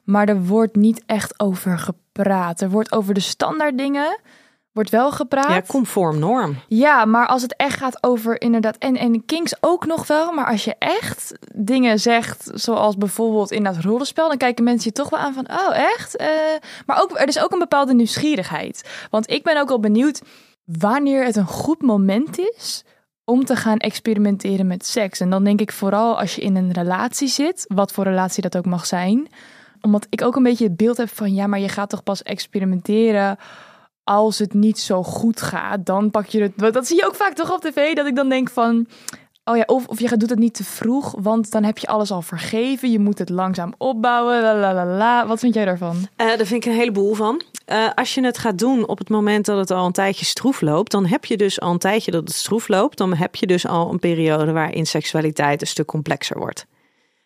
Maar 0.04 0.28
er 0.28 0.46
wordt 0.46 0.76
niet 0.76 1.04
echt 1.06 1.40
over 1.40 1.80
gepraat. 1.80 2.62
Er 2.62 2.70
wordt 2.70 2.92
over 2.92 3.14
de 3.14 3.20
standaard 3.20 3.78
dingen, 3.78 4.20
wordt 4.72 4.90
wel 4.90 5.12
gepraat. 5.12 5.50
Ja, 5.50 5.62
conform 5.68 6.20
norm. 6.20 6.56
Ja, 6.68 7.06
maar 7.06 7.28
als 7.28 7.42
het 7.42 7.56
echt 7.56 7.78
gaat 7.78 8.04
over 8.04 8.42
inderdaad, 8.42 8.78
en, 8.78 8.96
en 8.96 9.26
kinks 9.26 9.54
ook 9.60 9.86
nog 9.86 10.08
wel, 10.08 10.32
maar 10.32 10.46
als 10.46 10.64
je 10.64 10.76
echt 10.80 11.34
dingen 11.56 12.00
zegt, 12.00 12.52
zoals 12.54 12.98
bijvoorbeeld 12.98 13.52
in 13.52 13.64
dat 13.64 13.78
rollenspel, 13.78 14.28
dan 14.28 14.38
kijken 14.38 14.64
mensen 14.64 14.90
je 14.94 15.02
toch 15.02 15.10
wel 15.10 15.20
aan 15.20 15.34
van, 15.34 15.48
oh 15.52 15.78
echt? 15.78 16.22
Uh, 16.22 16.28
maar 16.86 17.02
ook, 17.02 17.20
er 17.20 17.28
is 17.28 17.40
ook 17.40 17.52
een 17.52 17.60
bepaalde 17.60 17.94
nieuwsgierigheid. 17.94 18.90
Want 19.10 19.30
ik 19.30 19.44
ben 19.44 19.60
ook 19.60 19.68
wel 19.68 19.80
benieuwd 19.80 20.22
wanneer 20.66 21.26
het 21.26 21.36
een 21.36 21.48
goed 21.48 21.82
moment 21.82 22.40
is 22.40 22.84
om 23.30 23.46
te 23.46 23.56
gaan 23.56 23.78
experimenteren 23.78 24.68
met 24.68 24.86
seks. 24.86 25.20
En 25.20 25.30
dan 25.30 25.44
denk 25.44 25.62
ik 25.62 25.72
vooral 25.72 26.20
als 26.20 26.36
je 26.36 26.42
in 26.42 26.56
een 26.56 26.72
relatie 26.72 27.28
zit, 27.28 27.66
wat 27.68 27.92
voor 27.92 28.04
relatie 28.04 28.42
dat 28.42 28.58
ook 28.58 28.66
mag 28.66 28.86
zijn. 28.86 29.28
Omdat 29.82 30.08
ik 30.10 30.22
ook 30.22 30.36
een 30.36 30.44
beetje 30.44 30.64
het 30.64 30.78
beeld 30.78 30.98
heb 30.98 31.10
van 31.10 31.34
ja, 31.34 31.48
maar 31.48 31.60
je 31.60 31.70
gaat 31.70 31.90
toch 31.90 32.04
pas 32.04 32.24
experimenteren 32.24 33.38
als 34.04 34.40
het 34.40 34.54
niet 34.54 34.80
zo 34.80 35.04
goed 35.04 35.42
gaat. 35.42 35.86
Dan 35.86 36.12
pak 36.12 36.26
je 36.26 36.42
het. 36.42 36.74
Dat 36.74 36.88
zie 36.88 36.96
je 36.96 37.06
ook 37.06 37.16
vaak 37.16 37.34
toch 37.34 37.54
op 37.54 37.62
tv, 37.62 37.94
dat 37.94 38.08
ik 38.08 38.16
dan 38.16 38.30
denk 38.30 38.50
van. 38.50 38.88
Oh 39.50 39.58
ja, 39.58 39.64
of, 39.66 39.88
of 39.88 40.00
je 40.00 40.18
doet 40.18 40.30
het 40.30 40.40
niet 40.40 40.54
te 40.54 40.64
vroeg, 40.64 41.16
want 41.18 41.52
dan 41.52 41.64
heb 41.64 41.78
je 41.78 41.88
alles 41.88 42.12
al 42.12 42.22
vergeven. 42.22 42.92
Je 42.92 43.00
moet 43.00 43.18
het 43.20 43.30
langzaam 43.30 43.74
opbouwen. 43.78 44.42
La, 44.60 45.28
Wat 45.28 45.40
vind 45.40 45.54
jij 45.54 45.66
daarvan? 45.66 45.96
Uh, 45.96 46.28
daar 46.28 46.46
vind 46.46 46.66
ik 46.66 46.66
een 46.66 46.78
heleboel 46.78 47.14
van. 47.14 47.42
Uh, 47.68 47.90
als 47.96 48.14
je 48.14 48.26
het 48.26 48.38
gaat 48.38 48.58
doen 48.58 48.88
op 48.88 48.98
het 48.98 49.10
moment 49.10 49.46
dat 49.46 49.58
het 49.58 49.72
al 49.72 49.86
een 49.86 49.92
tijdje 49.92 50.26
stroef 50.26 50.62
loopt, 50.62 50.92
dan 50.92 51.06
heb 51.06 51.26
je 51.26 51.38
dus 51.38 51.60
al 51.60 51.72
een 51.72 51.78
tijdje 51.78 52.12
dat 52.12 52.22
het 52.22 52.34
stroef 52.34 52.68
loopt. 52.68 52.98
Dan 52.98 53.14
heb 53.14 53.36
je 53.36 53.48
dus 53.48 53.68
al 53.68 53.92
een 53.92 54.00
periode 54.00 54.52
waarin 54.52 54.86
seksualiteit 54.86 55.62
een 55.62 55.68
stuk 55.68 55.86
complexer 55.86 56.38
wordt. 56.38 56.66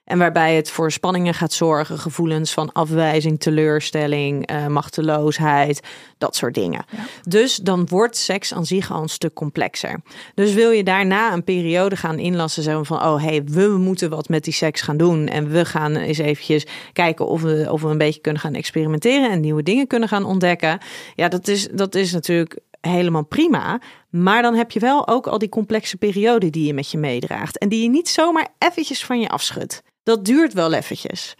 En 0.03 0.17
waarbij 0.17 0.55
het 0.55 0.69
voor 0.69 0.91
spanningen 0.91 1.33
gaat 1.33 1.53
zorgen, 1.53 1.99
gevoelens 1.99 2.53
van 2.53 2.71
afwijzing, 2.71 3.39
teleurstelling, 3.39 4.51
uh, 4.51 4.67
machteloosheid, 4.67 5.81
dat 6.17 6.35
soort 6.35 6.53
dingen. 6.53 6.85
Dus 7.27 7.55
dan 7.55 7.87
wordt 7.87 8.17
seks 8.17 8.53
aan 8.53 8.65
zich 8.65 8.91
al 8.91 9.01
een 9.01 9.09
stuk 9.09 9.33
complexer. 9.33 10.01
Dus 10.35 10.53
wil 10.53 10.71
je 10.71 10.83
daarna 10.83 11.33
een 11.33 11.43
periode 11.43 11.95
gaan 11.95 12.19
inlassen, 12.19 12.63
zo 12.63 12.83
van, 12.83 13.03
oh 13.03 13.21
hey, 13.21 13.43
we 13.43 13.67
moeten 13.67 14.09
wat 14.09 14.29
met 14.29 14.43
die 14.43 14.53
seks 14.53 14.81
gaan 14.81 14.97
doen. 14.97 15.27
En 15.27 15.49
we 15.49 15.65
gaan 15.65 15.95
eens 15.95 16.17
eventjes 16.17 16.65
kijken 16.93 17.27
of 17.27 17.41
we, 17.41 17.67
of 17.69 17.81
we 17.81 17.89
een 17.89 17.97
beetje 17.97 18.21
kunnen 18.21 18.41
gaan 18.41 18.53
experimenteren 18.53 19.31
en 19.31 19.39
nieuwe 19.39 19.63
dingen 19.63 19.87
kunnen 19.87 20.09
gaan 20.09 20.25
ontdekken. 20.25 20.79
Ja, 21.15 21.27
dat 21.27 21.47
is, 21.47 21.67
dat 21.71 21.95
is 21.95 22.11
natuurlijk 22.11 22.59
helemaal 22.81 23.25
prima. 23.25 23.81
Maar 24.09 24.41
dan 24.41 24.55
heb 24.55 24.71
je 24.71 24.79
wel 24.79 25.07
ook 25.07 25.27
al 25.27 25.37
die 25.37 25.49
complexe 25.49 25.97
periode 25.97 26.49
die 26.49 26.65
je 26.65 26.73
met 26.73 26.91
je 26.91 26.97
meedraagt. 26.97 27.57
En 27.57 27.69
die 27.69 27.83
je 27.83 27.89
niet 27.89 28.09
zomaar 28.09 28.47
eventjes 28.57 29.05
van 29.05 29.19
je 29.19 29.29
afschudt 29.29 29.81
dat 30.03 30.25
duurt 30.25 30.53
wel 30.53 30.73
eventjes. 30.73 31.35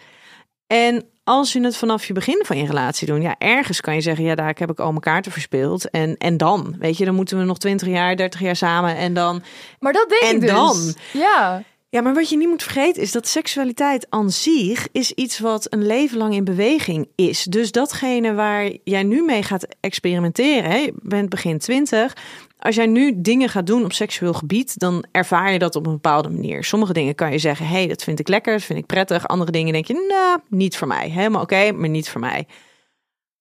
En 0.67 1.05
als 1.23 1.53
je 1.53 1.61
het 1.61 1.77
vanaf 1.77 2.05
je 2.05 2.13
begin 2.13 2.41
van 2.45 2.57
je 2.57 2.65
relatie 2.65 3.07
doet, 3.07 3.21
ja, 3.21 3.35
ergens 3.37 3.81
kan 3.81 3.95
je 3.95 4.01
zeggen, 4.01 4.25
ja, 4.25 4.35
daar 4.35 4.55
heb 4.57 4.71
ik 4.71 4.79
al 4.79 4.89
mijn 4.89 4.99
kaarten 4.99 5.31
verspeeld. 5.31 5.89
En, 5.89 6.17
en 6.17 6.37
dan, 6.37 6.75
weet 6.79 6.97
je, 6.97 7.05
dan 7.05 7.15
moeten 7.15 7.37
we 7.37 7.43
nog 7.43 7.57
20 7.57 7.87
jaar, 7.87 8.15
30 8.15 8.39
jaar 8.39 8.55
samen 8.55 8.95
en 8.95 9.13
dan. 9.13 9.43
Maar 9.79 9.93
dat 9.93 10.09
denk 10.09 10.21
en 10.23 10.35
ik 10.35 10.41
dus. 10.41 10.49
dan. 10.49 10.93
Ja. 11.11 11.63
Ja, 11.93 12.01
maar 12.01 12.13
wat 12.13 12.29
je 12.29 12.37
niet 12.37 12.47
moet 12.47 12.63
vergeten 12.63 13.01
is 13.01 13.11
dat 13.11 13.27
seksualiteit 13.27 14.05
aan 14.09 14.31
zich 14.31 14.87
is 14.91 15.11
iets 15.11 15.39
wat 15.39 15.67
een 15.69 15.85
leven 15.85 16.17
lang 16.17 16.33
in 16.33 16.43
beweging 16.43 17.07
is. 17.15 17.43
Dus 17.43 17.71
datgene 17.71 18.33
waar 18.33 18.71
jij 18.83 19.03
nu 19.03 19.23
mee 19.23 19.43
gaat 19.43 19.67
experimenteren, 19.79 20.71
hè, 20.71 20.77
je 20.77 20.93
bent 21.01 21.29
begin 21.29 21.57
twintig. 21.57 22.15
Als 22.63 22.75
jij 22.75 22.85
nu 22.85 23.21
dingen 23.21 23.49
gaat 23.49 23.67
doen 23.67 23.83
op 23.83 23.93
seksueel 23.93 24.33
gebied, 24.33 24.79
dan 24.79 25.05
ervaar 25.11 25.51
je 25.51 25.59
dat 25.59 25.75
op 25.75 25.85
een 25.85 25.91
bepaalde 25.91 26.29
manier. 26.29 26.63
Sommige 26.63 26.93
dingen 26.93 27.15
kan 27.15 27.31
je 27.31 27.37
zeggen, 27.37 27.67
hey, 27.67 27.87
dat 27.87 28.03
vind 28.03 28.19
ik 28.19 28.27
lekker, 28.27 28.53
dat 28.53 28.63
vind 28.63 28.79
ik 28.79 28.85
prettig. 28.85 29.27
Andere 29.27 29.51
dingen 29.51 29.73
denk 29.73 29.85
je, 29.85 30.05
nou, 30.07 30.39
niet 30.49 30.77
voor 30.77 30.87
mij. 30.87 31.09
Helemaal 31.09 31.41
oké, 31.41 31.71
maar 31.71 31.89
niet 31.89 32.09
voor 32.09 32.21
mij. 32.21 32.47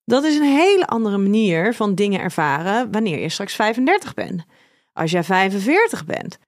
Dat 0.04 0.24
is 0.24 0.36
een 0.36 0.56
hele 0.56 0.86
andere 0.86 1.18
manier 1.18 1.74
van 1.74 1.94
dingen 1.94 2.20
ervaren 2.20 2.92
wanneer 2.92 3.18
je 3.18 3.28
straks 3.28 3.54
35 3.54 4.14
bent. 4.14 4.44
Als 4.92 5.10
jij 5.10 5.24
45 5.24 6.04
bent. 6.04 6.38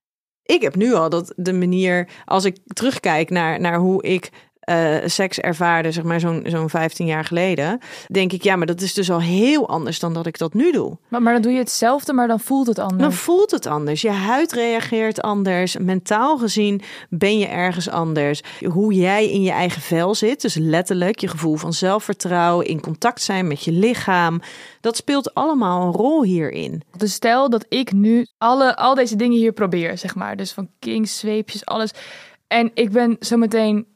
Ik 0.42 0.62
heb 0.62 0.76
nu 0.76 0.94
al 0.94 1.08
dat 1.08 1.32
de 1.36 1.52
manier, 1.52 2.08
als 2.24 2.44
ik 2.44 2.58
terugkijk 2.66 3.30
naar, 3.30 3.60
naar 3.60 3.78
hoe 3.78 4.02
ik 4.02 4.30
uh, 4.70 4.96
seks 5.04 5.38
ervaarde, 5.38 5.92
zeg 5.92 6.04
maar 6.04 6.20
zo'n 6.20 6.42
zo'n 6.46 6.70
15 6.70 7.06
jaar 7.06 7.24
geleden, 7.24 7.78
denk 8.06 8.32
ik, 8.32 8.42
ja, 8.42 8.56
maar 8.56 8.66
dat 8.66 8.80
is 8.80 8.94
dus 8.94 9.10
al 9.10 9.20
heel 9.20 9.68
anders 9.68 9.98
dan 9.98 10.14
dat 10.14 10.26
ik 10.26 10.38
dat 10.38 10.54
nu 10.54 10.72
doe. 10.72 10.96
Maar, 11.08 11.22
maar 11.22 11.32
dan 11.32 11.42
doe 11.42 11.52
je 11.52 11.58
hetzelfde, 11.58 12.12
maar 12.12 12.28
dan 12.28 12.40
voelt 12.40 12.66
het 12.66 12.78
anders. 12.78 13.02
Dan 13.02 13.12
voelt 13.12 13.50
het 13.50 13.66
anders. 13.66 14.00
Je 14.00 14.10
huid 14.10 14.52
reageert 14.52 15.22
anders. 15.22 15.76
Mentaal 15.76 16.38
gezien 16.38 16.82
ben 17.08 17.38
je 17.38 17.46
ergens 17.46 17.88
anders. 17.88 18.42
Hoe 18.64 18.94
jij 18.94 19.30
in 19.30 19.42
je 19.42 19.50
eigen 19.50 19.82
vel 19.82 20.14
zit, 20.14 20.40
dus 20.40 20.54
letterlijk 20.54 21.18
je 21.18 21.28
gevoel 21.28 21.56
van 21.56 21.72
zelfvertrouwen, 21.72 22.66
in 22.66 22.80
contact 22.80 23.22
zijn 23.22 23.46
met 23.46 23.64
je 23.64 23.72
lichaam, 23.72 24.40
dat 24.80 24.96
speelt 24.96 25.34
allemaal 25.34 25.86
een 25.86 25.92
rol 25.92 26.22
hierin. 26.22 26.82
Dus 26.96 27.12
stel 27.12 27.50
dat 27.50 27.66
ik 27.68 27.92
nu 27.92 28.26
alle, 28.38 28.76
al 28.76 28.94
deze 28.94 29.16
dingen 29.16 29.38
hier 29.38 29.52
probeer, 29.52 29.98
zeg 29.98 30.14
maar, 30.14 30.36
dus 30.36 30.52
van 30.52 30.68
kings, 30.78 31.18
zweepjes, 31.18 31.66
alles. 31.66 31.90
En 32.46 32.70
ik 32.74 32.90
ben 32.90 33.16
zometeen 33.20 33.86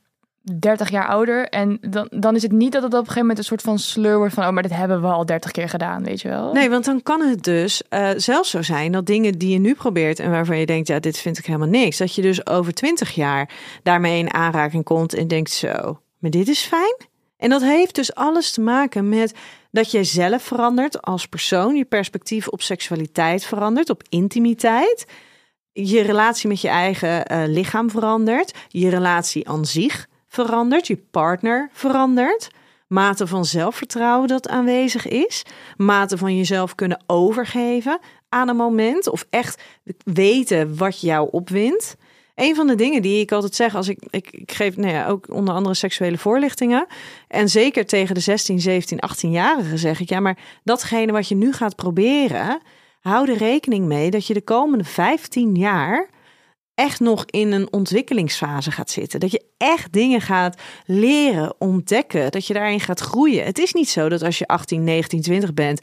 30 0.59 0.91
jaar 0.91 1.07
ouder. 1.07 1.49
En 1.49 1.79
dan, 1.81 2.09
dan 2.11 2.35
is 2.35 2.43
het 2.43 2.53
niet 2.53 2.73
dat 2.73 2.83
het 2.83 2.93
op 2.93 2.99
een 2.99 3.05
gegeven 3.05 3.21
moment 3.21 3.39
een 3.39 3.45
soort 3.45 3.63
van 3.63 3.79
sleur 3.79 4.19
wordt 4.19 4.35
van... 4.35 4.47
oh, 4.47 4.51
maar 4.51 4.63
dit 4.63 4.75
hebben 4.75 5.01
we 5.01 5.07
al 5.07 5.27
30 5.27 5.51
keer 5.51 5.69
gedaan, 5.69 6.05
weet 6.05 6.21
je 6.21 6.29
wel? 6.29 6.53
Nee, 6.53 6.71
want 6.71 6.85
dan 6.85 7.03
kan 7.03 7.21
het 7.21 7.45
dus 7.45 7.83
uh, 7.91 8.11
zelfs 8.17 8.51
zo 8.51 8.63
zijn 8.63 8.93
dat 8.93 9.07
dingen 9.07 9.39
die 9.39 9.53
je 9.53 9.59
nu 9.59 9.75
probeert... 9.75 10.19
en 10.19 10.31
waarvan 10.31 10.59
je 10.59 10.67
denkt, 10.67 10.89
ja, 10.89 10.99
dit 10.99 11.19
vind 11.19 11.39
ik 11.39 11.47
helemaal 11.47 11.69
niks... 11.69 11.97
dat 11.97 12.15
je 12.15 12.23
dus 12.23 12.47
over 12.47 12.75
20 12.75 13.15
jaar 13.15 13.51
daarmee 13.83 14.19
in 14.19 14.35
aanraking 14.35 14.85
komt 14.85 15.15
en 15.15 15.29
denkt 15.29 15.51
zo... 15.51 16.01
maar 16.19 16.31
dit 16.31 16.49
is 16.49 16.61
fijn? 16.61 16.97
En 17.37 17.51
dat 17.51 17.63
heeft 17.63 17.95
dus 17.95 18.15
alles 18.15 18.51
te 18.51 18.61
maken 18.61 19.09
met 19.09 19.35
dat 19.71 19.91
jij 19.91 20.05
zelf 20.05 20.43
verandert 20.43 21.03
als 21.03 21.27
persoon... 21.27 21.77
je 21.77 21.85
perspectief 21.85 22.49
op 22.49 22.63
seksualiteit 22.63 23.45
verandert, 23.45 23.91
op 23.91 24.03
intimiteit... 24.09 25.07
Je 25.73 26.01
relatie 26.01 26.49
met 26.49 26.61
je 26.61 26.69
eigen 26.69 27.33
uh, 27.33 27.43
lichaam 27.47 27.91
verandert. 27.91 28.55
Je 28.69 28.89
relatie 28.89 29.49
aan 29.49 29.67
zich 29.67 30.09
verandert, 30.45 30.87
je 30.87 30.97
partner 30.97 31.69
verandert. 31.73 32.51
Mate 32.87 33.27
van 33.27 33.45
zelfvertrouwen 33.45 34.29
dat 34.29 34.49
aanwezig 34.49 35.09
is. 35.09 35.43
Mate 35.77 36.19
van 36.19 36.37
jezelf 36.37 36.75
kunnen 36.75 37.03
overgeven 37.07 37.99
aan 38.29 38.49
een 38.49 38.57
moment. 38.57 39.09
Of 39.09 39.27
echt 39.31 39.63
weten 40.05 40.77
wat 40.77 41.01
jou 41.01 41.29
opwindt. 41.31 41.97
Een 42.35 42.55
van 42.55 42.67
de 42.67 42.75
dingen 42.75 43.03
die 43.03 43.21
ik 43.21 43.33
altijd 43.33 43.55
zeg 43.55 43.75
als 43.75 43.89
ik, 43.89 43.99
ik, 44.11 44.53
geef 44.53 44.77
nou 44.77 44.93
ja, 44.93 45.07
ook 45.07 45.33
onder 45.33 45.55
andere 45.55 45.75
seksuele 45.75 46.19
voorlichtingen. 46.19 46.87
En 47.29 47.49
zeker 47.49 47.87
tegen 47.87 48.15
de 48.15 48.21
16, 48.21 48.61
17, 48.61 48.99
18-jarigen 48.99 49.79
zeg 49.79 50.01
ik 50.01 50.09
ja, 50.09 50.21
maar 50.21 50.39
datgene 50.65 51.13
wat 51.13 51.29
je 51.29 51.35
nu 51.35 51.53
gaat 51.53 51.77
proberen, 51.77 52.61
hou 53.01 53.31
er 53.31 53.37
rekening 53.37 53.87
mee 53.87 54.11
dat 54.11 54.27
je 54.27 54.35
de 54.35 54.43
komende 54.43 54.85
15 54.85 55.55
jaar 55.55 56.09
echt 56.79 57.01
nog 57.01 57.25
in 57.27 57.53
een 57.53 57.73
ontwikkelingsfase 57.73 58.71
gaat 58.71 58.91
zitten. 58.91 59.21
Dat 59.21 59.31
je 59.31 59.45
echt 59.57 59.93
dingen 59.93 60.21
gaat 60.21 60.61
leren, 60.87 61.55
ontdekken, 61.59 62.31
dat 62.31 62.47
je 62.47 62.55
daarin 62.55 62.81
gaat 62.81 63.01
groeien. 63.01 63.45
Het 63.45 63.59
is 63.59 63.73
niet 63.73 63.89
zo 63.89 64.09
dat 64.09 64.23
als 64.23 64.39
je 64.39 64.47
18, 64.47 64.85
19, 64.85 65.23
20 65.23 65.55
bent 65.55 65.81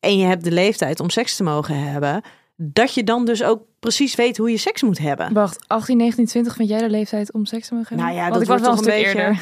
en 0.00 0.18
je 0.18 0.24
hebt 0.24 0.44
de 0.44 0.50
leeftijd 0.50 1.00
om 1.00 1.10
seks 1.10 1.36
te 1.36 1.42
mogen 1.42 1.82
hebben, 1.82 2.22
dat 2.56 2.94
je 2.94 3.04
dan 3.04 3.24
dus 3.24 3.42
ook 3.42 3.62
precies 3.78 4.14
weet 4.14 4.36
hoe 4.36 4.50
je 4.50 4.56
seks 4.56 4.82
moet 4.82 4.98
hebben. 4.98 5.32
Wacht, 5.32 5.64
18, 5.66 5.96
19, 5.96 6.26
20 6.26 6.54
vind 6.54 6.68
jij 6.68 6.78
de 6.78 6.90
leeftijd 6.90 7.32
om 7.32 7.46
seks 7.46 7.68
te 7.68 7.74
mogen 7.74 7.88
hebben? 7.88 8.14
Nou 8.14 8.26
ja, 8.26 8.30
dat 8.38 8.46
was 8.46 8.60
wel 8.60 8.70
een, 8.70 8.84
beetje 8.84 9.06
eerder. 9.06 9.40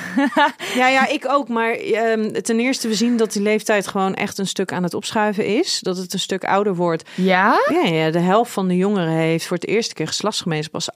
ja, 0.75 0.89
ja, 0.89 1.09
ik 1.19 1.25
ook. 1.29 1.49
Maar 1.49 1.79
um, 1.79 2.43
ten 2.43 2.61
eerste, 2.61 2.89
we 2.89 2.95
zien 2.95 3.17
dat 3.17 3.33
die 3.33 3.43
leeftijd 3.43 3.87
gewoon 3.87 4.15
echt 4.15 4.39
een 4.39 4.47
stuk 4.47 4.73
aan 4.73 4.83
het 4.83 4.95
opschuiven 4.95 5.47
is. 5.47 5.79
Dat 5.81 5.97
het 5.97 6.13
een 6.13 6.19
stuk 6.19 6.45
ouder 6.45 6.75
wordt. 6.75 7.09
Ja? 7.15 7.61
Ja, 7.69 7.89
ja 7.89 8.11
de 8.11 8.19
helft 8.19 8.53
van 8.53 8.69
de 8.69 8.77
jongeren 8.77 9.13
heeft 9.13 9.47
voor 9.47 9.57
het 9.57 9.67
eerste 9.67 9.95
keer 9.95 10.07
geslachtsgemeenschap 10.07 10.75
als 10.75 10.85
ze 10.85 10.93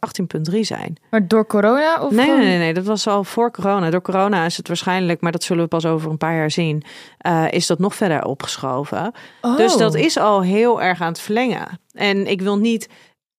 18,3 0.53 0.61
zijn. 0.61 0.97
Maar 1.11 1.29
door 1.29 1.47
corona? 1.47 2.03
Of 2.03 2.11
nee, 2.11 2.27
nee, 2.27 2.37
nee, 2.37 2.59
nee, 2.59 2.75
dat 2.75 2.85
was 2.85 3.07
al 3.07 3.25
voor 3.25 3.51
corona. 3.51 3.91
Door 3.91 4.03
corona 4.03 4.45
is 4.45 4.57
het 4.57 4.69
waarschijnlijk, 4.69 5.21
maar 5.21 5.33
dat 5.33 5.43
zullen 5.43 5.63
we 5.63 5.69
pas 5.69 5.87
over 5.87 6.11
een 6.11 6.19
paar 6.19 6.35
jaar 6.35 6.51
zien, 6.51 6.83
uh, 7.27 7.45
is 7.51 7.67
dat 7.67 7.79
nog 7.79 7.95
verder 7.95 8.25
opgeschoven. 8.25 9.13
Oh. 9.41 9.57
Dus 9.57 9.77
dat 9.77 9.95
is 9.95 10.19
al 10.19 10.43
heel 10.43 10.83
erg 10.83 11.01
aan 11.01 11.13
het 11.13 11.21
verlengen. 11.21 11.81
En 11.93 12.27
ik 12.27 12.41
wil 12.41 12.59
niet 12.59 12.89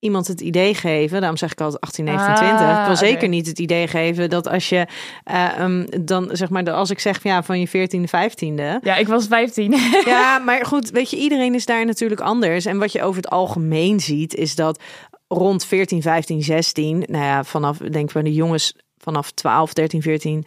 iemand 0.01 0.27
het 0.27 0.41
idee 0.41 0.73
geven, 0.73 1.19
daarom 1.19 1.37
zeg 1.37 1.51
ik 1.51 1.61
altijd 1.61 1.81
18, 1.81 2.05
19, 2.05 2.35
20. 2.35 2.79
ik 2.79 2.85
wil 2.85 2.95
zeker 2.95 3.27
niet 3.27 3.47
het 3.47 3.59
idee 3.59 3.87
geven 3.87 4.29
dat 4.29 4.47
als 4.47 4.69
je 4.69 4.87
uh, 5.31 5.59
um, 5.59 5.85
dan 6.01 6.29
zeg 6.31 6.49
maar, 6.49 6.71
als 6.71 6.89
ik 6.89 6.99
zeg 6.99 7.23
ja, 7.23 7.43
van 7.43 7.59
je 7.59 7.67
14e, 7.67 8.01
15e. 8.01 8.83
Ja, 8.83 8.95
ik 8.95 9.07
was 9.07 9.27
15. 9.27 9.75
ja, 10.05 10.37
maar 10.39 10.65
goed, 10.65 10.89
weet 10.89 11.09
je, 11.09 11.17
iedereen 11.17 11.53
is 11.53 11.65
daar 11.65 11.85
natuurlijk 11.85 12.21
anders. 12.21 12.65
En 12.65 12.77
wat 12.77 12.91
je 12.91 13.03
over 13.03 13.21
het 13.21 13.31
algemeen 13.31 13.99
ziet, 13.99 14.35
is 14.35 14.55
dat 14.55 14.83
rond 15.27 15.65
14, 15.65 16.01
15, 16.01 16.43
16, 16.43 17.03
nou 17.07 17.23
ja, 17.23 17.43
vanaf 17.43 17.77
denk 17.77 18.07
ik 18.07 18.13
bij 18.13 18.23
de 18.23 18.33
jongens 18.33 18.75
vanaf 18.97 19.31
12, 19.31 19.73
13, 19.73 20.01
14, 20.01 20.45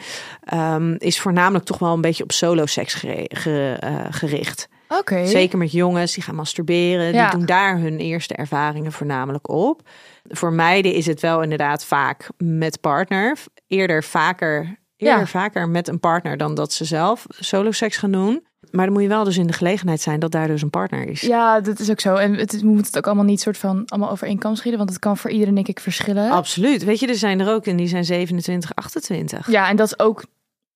um, 0.55 0.97
is 0.99 1.21
voornamelijk 1.21 1.65
toch 1.65 1.79
wel 1.79 1.93
een 1.93 2.01
beetje 2.01 2.23
op 2.23 2.33
solo 2.33 2.67
seks 2.67 2.95
gere, 2.95 3.27
ge, 3.29 3.79
uh, 3.85 4.05
gericht. 4.11 4.69
Okay. 4.99 5.27
Zeker 5.27 5.59
met 5.59 5.73
jongens 5.73 6.15
die 6.15 6.23
gaan 6.23 6.35
masturberen. 6.35 7.13
Ja. 7.13 7.29
Die 7.29 7.39
doen 7.39 7.47
daar 7.47 7.79
hun 7.79 7.99
eerste 7.99 8.35
ervaringen 8.35 8.93
voornamelijk 8.93 9.49
op. 9.49 9.89
Voor 10.29 10.53
meiden 10.53 10.93
is 10.93 11.07
het 11.07 11.21
wel 11.21 11.43
inderdaad 11.43 11.85
vaak 11.85 12.29
met 12.37 12.81
partner. 12.81 13.39
Eerder 13.67 14.05
vaker, 14.05 14.79
eerder 14.97 15.19
ja. 15.19 15.27
vaker 15.27 15.69
met 15.69 15.89
een 15.89 16.01
partner 16.01 16.37
dan 16.37 16.55
dat 16.55 16.73
ze 16.73 16.85
zelf 16.85 17.27
solo 17.29 17.71
seks 17.71 17.97
gaan 17.97 18.13
doen. 18.13 18.47
Maar 18.71 18.85
dan 18.85 18.95
moet 18.95 19.03
je 19.03 19.09
wel 19.09 19.25
dus 19.25 19.37
in 19.37 19.47
de 19.47 19.53
gelegenheid 19.53 20.01
zijn 20.01 20.21
dat 20.21 20.31
daar 20.31 20.47
dus 20.47 20.63
een 20.63 20.71
partner 20.71 21.09
is. 21.09 21.21
Ja, 21.21 21.61
dat 21.61 21.79
is 21.79 21.91
ook 21.91 22.01
zo. 22.01 22.15
En 22.15 22.35
het 22.35 22.63
moet 22.63 22.87
het 22.87 22.97
ook 22.97 23.07
allemaal 23.07 23.25
niet 23.25 23.41
soort 23.41 23.59
van 23.59 23.83
allemaal 23.87 24.11
over 24.11 24.27
één 24.27 24.39
kam 24.39 24.55
schieten. 24.55 24.79
Want 24.79 24.91
het 24.91 24.99
kan 24.99 25.17
voor 25.17 25.31
iedereen 25.31 25.55
denk 25.55 25.69
ik 25.69 25.81
verschillen. 25.81 26.31
Absoluut. 26.31 26.85
Weet 26.85 27.01
je, 27.01 27.07
er 27.07 27.15
zijn 27.15 27.41
er 27.41 27.49
ook 27.49 27.67
en 27.67 27.77
die 27.77 27.87
zijn 27.87 28.05
27, 28.05 28.75
28. 28.75 29.51
Ja, 29.51 29.69
en 29.69 29.77
dat 29.77 29.87
is 29.87 29.99
ook 29.99 30.25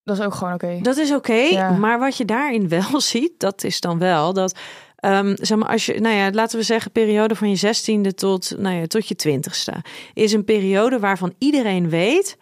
dat 0.09 0.19
is 0.19 0.25
ook 0.25 0.35
gewoon 0.35 0.55
oké. 0.55 0.79
Dat 0.83 0.97
is 0.97 1.13
oké. 1.13 1.33
Ja. 1.33 1.71
Maar 1.71 1.99
wat 1.99 2.17
je 2.17 2.25
daarin 2.25 2.69
wel 2.79 3.01
ziet, 3.01 3.33
dat 3.39 3.65
is 3.65 3.81
dan 3.81 3.99
wel 3.99 4.33
dat. 4.33 4.59
Um, 5.05 5.37
zeg 5.41 5.59
maar, 5.59 5.69
als 5.69 5.87
je, 5.87 6.01
nou 6.01 6.15
ja, 6.15 6.31
laten 6.31 6.59
we 6.59 6.65
zeggen, 6.65 6.91
periode 6.91 7.35
van 7.35 7.51
je 7.51 7.57
zestiende 7.57 8.15
tot, 8.15 8.55
nou 8.59 8.77
ja, 8.77 8.87
tot 8.87 9.09
je 9.09 9.15
twintigste, 9.15 9.73
is 10.15 10.33
een 10.33 10.45
periode 10.45 10.99
waarvan 10.99 11.35
iedereen 11.39 11.89
weet 11.89 12.37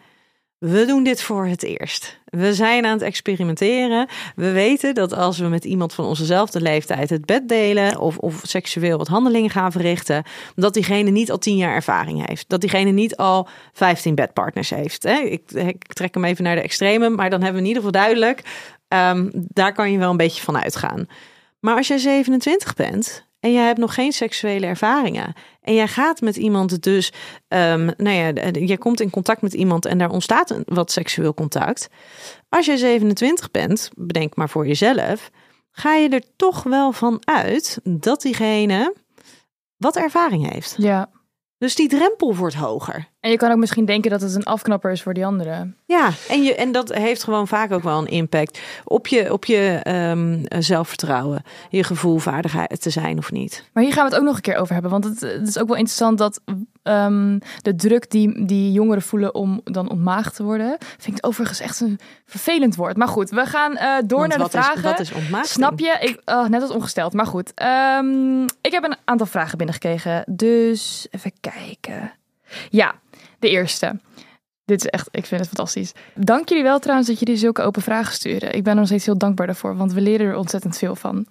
we 0.59 0.85
doen 0.85 1.03
dit 1.03 1.21
voor 1.21 1.45
het 1.45 1.63
eerst. 1.63 2.19
We 2.25 2.53
zijn 2.53 2.85
aan 2.85 2.91
het 2.91 3.01
experimenteren. 3.01 4.07
We 4.35 4.51
weten 4.51 4.95
dat 4.95 5.13
als 5.13 5.37
we 5.37 5.47
met 5.47 5.65
iemand 5.65 5.93
van 5.93 6.05
onzezelfde 6.05 6.61
leeftijd 6.61 7.09
het 7.09 7.25
bed 7.25 7.47
delen 7.49 7.99
of, 7.99 8.17
of 8.17 8.39
seksueel 8.43 8.97
wat 8.97 9.07
handelingen 9.07 9.49
gaan 9.49 9.71
verrichten, 9.71 10.23
dat 10.55 10.73
diegene 10.73 11.09
niet 11.09 11.31
al 11.31 11.37
tien 11.37 11.57
jaar 11.57 11.73
ervaring 11.73 12.27
heeft. 12.27 12.49
Dat 12.49 12.61
diegene 12.61 12.91
niet 12.91 13.15
al 13.15 13.47
15 13.73 14.15
bedpartners 14.15 14.69
heeft. 14.69 15.05
Ik, 15.05 15.83
trek 15.93 16.13
hem 16.13 16.25
even 16.25 16.43
naar 16.43 16.55
de 16.55 16.61
extreme, 16.61 17.09
maar 17.09 17.29
dan 17.29 17.41
hebben 17.41 17.61
we 17.61 17.67
in 17.67 17.75
ieder 17.75 17.83
geval 17.83 18.01
duidelijk. 18.01 18.41
Um, 18.87 19.29
daar 19.33 19.73
kan 19.73 19.91
je 19.91 19.97
wel 19.97 20.11
een 20.11 20.17
beetje 20.17 20.43
van 20.43 20.57
uitgaan. 20.63 21.07
Maar 21.59 21.75
als 21.75 21.87
jij 21.87 21.97
27 21.97 22.73
bent 22.73 23.26
en 23.39 23.53
jij 23.53 23.65
hebt 23.65 23.79
nog 23.79 23.93
geen 23.93 24.11
seksuele 24.11 24.65
ervaringen. 24.65 25.33
En 25.61 25.73
jij 25.73 25.87
gaat 25.87 26.21
met 26.21 26.35
iemand 26.35 26.81
dus, 26.81 27.11
um, 27.47 27.91
nou 27.97 28.09
ja, 28.09 28.31
je 28.51 28.77
komt 28.77 29.01
in 29.01 29.09
contact 29.09 29.41
met 29.41 29.53
iemand 29.53 29.85
en 29.85 29.97
daar 29.97 30.09
ontstaat 30.09 30.49
een 30.49 30.63
wat 30.65 30.91
seksueel 30.91 31.33
contact. 31.33 31.89
Als 32.49 32.65
je 32.65 32.77
27 32.77 33.51
bent, 33.51 33.89
bedenk 33.95 34.35
maar 34.35 34.49
voor 34.49 34.67
jezelf, 34.67 35.31
ga 35.71 35.93
je 35.93 36.09
er 36.09 36.23
toch 36.35 36.63
wel 36.63 36.91
van 36.91 37.21
uit 37.23 37.79
dat 37.83 38.21
diegene 38.21 38.95
wat 39.77 39.95
ervaring 39.95 40.51
heeft. 40.51 40.75
Ja. 40.77 41.09
Dus 41.57 41.75
die 41.75 41.87
drempel 41.87 42.35
wordt 42.35 42.55
hoger. 42.55 43.07
En 43.27 43.33
je 43.33 43.39
kan 43.39 43.51
ook 43.51 43.57
misschien 43.57 43.85
denken 43.85 44.11
dat 44.11 44.21
het 44.21 44.35
een 44.35 44.43
afknapper 44.43 44.91
is 44.91 45.01
voor 45.01 45.13
die 45.13 45.25
anderen. 45.25 45.75
Ja, 45.85 46.09
en, 46.29 46.43
je, 46.43 46.55
en 46.55 46.71
dat 46.71 46.93
heeft 46.93 47.23
gewoon 47.23 47.47
vaak 47.47 47.71
ook 47.71 47.83
wel 47.83 47.99
een 47.99 48.07
impact 48.07 48.59
op 48.83 49.07
je, 49.07 49.33
op 49.33 49.45
je 49.45 49.81
um, 49.87 50.43
zelfvertrouwen. 50.59 51.43
Je 51.69 51.83
gevoel 51.83 52.17
vaardigheid 52.17 52.81
te 52.81 52.89
zijn 52.89 53.17
of 53.17 53.31
niet. 53.31 53.63
Maar 53.73 53.83
hier 53.83 53.93
gaan 53.93 54.03
we 54.03 54.09
het 54.09 54.19
ook 54.19 54.25
nog 54.25 54.35
een 54.35 54.41
keer 54.41 54.55
over 54.55 54.73
hebben. 54.73 54.91
Want 54.91 55.03
het, 55.03 55.19
het 55.21 55.47
is 55.47 55.57
ook 55.57 55.67
wel 55.67 55.77
interessant 55.77 56.17
dat 56.17 56.41
um, 56.83 57.39
de 57.61 57.75
druk 57.75 58.11
die, 58.11 58.45
die 58.45 58.71
jongeren 58.71 59.01
voelen 59.01 59.35
om 59.35 59.61
dan 59.63 59.89
ontmaagd 59.89 60.35
te 60.35 60.43
worden. 60.43 60.77
Vind 60.97 61.17
ik 61.17 61.25
overigens 61.25 61.59
echt 61.59 61.79
een 61.79 61.99
vervelend 62.25 62.75
woord. 62.75 62.97
Maar 62.97 63.07
goed, 63.07 63.29
we 63.29 63.45
gaan 63.45 63.71
uh, 63.71 63.95
door 64.05 64.19
want 64.19 64.37
naar 64.37 64.43
de 64.43 64.49
vragen. 64.49 64.75
Is, 64.75 64.83
wat 64.83 64.99
is 64.99 65.11
ontmaagd? 65.11 65.47
Snap 65.47 65.79
je? 65.79 65.97
Ik, 65.99 66.21
oh, 66.25 66.47
net 66.47 66.61
als 66.61 66.71
ongesteld. 66.71 67.13
Maar 67.13 67.27
goed, 67.27 67.51
um, 67.99 68.43
ik 68.61 68.71
heb 68.71 68.83
een 68.83 68.97
aantal 69.05 69.27
vragen 69.27 69.57
binnengekregen. 69.57 70.23
Dus 70.27 71.07
even 71.11 71.31
kijken. 71.41 72.11
Ja, 72.69 72.95
de 73.39 73.49
eerste. 73.49 73.99
Dit 74.65 74.79
is 74.79 74.89
echt, 74.89 75.07
ik 75.11 75.25
vind 75.25 75.39
het 75.39 75.49
fantastisch. 75.49 75.91
Dank 76.15 76.49
jullie 76.49 76.63
wel 76.63 76.79
trouwens 76.79 77.07
dat 77.07 77.19
jullie 77.19 77.37
zulke 77.37 77.61
open 77.61 77.81
vragen 77.81 78.13
sturen. 78.13 78.53
Ik 78.53 78.63
ben 78.63 78.73
er 78.73 78.79
nog 78.79 78.87
steeds 78.87 79.05
heel 79.05 79.17
dankbaar 79.17 79.45
daarvoor, 79.45 79.77
want 79.77 79.93
we 79.93 80.01
leren 80.01 80.27
er 80.27 80.35
ontzettend 80.35 80.77
veel 80.77 80.95
van. 80.95 81.25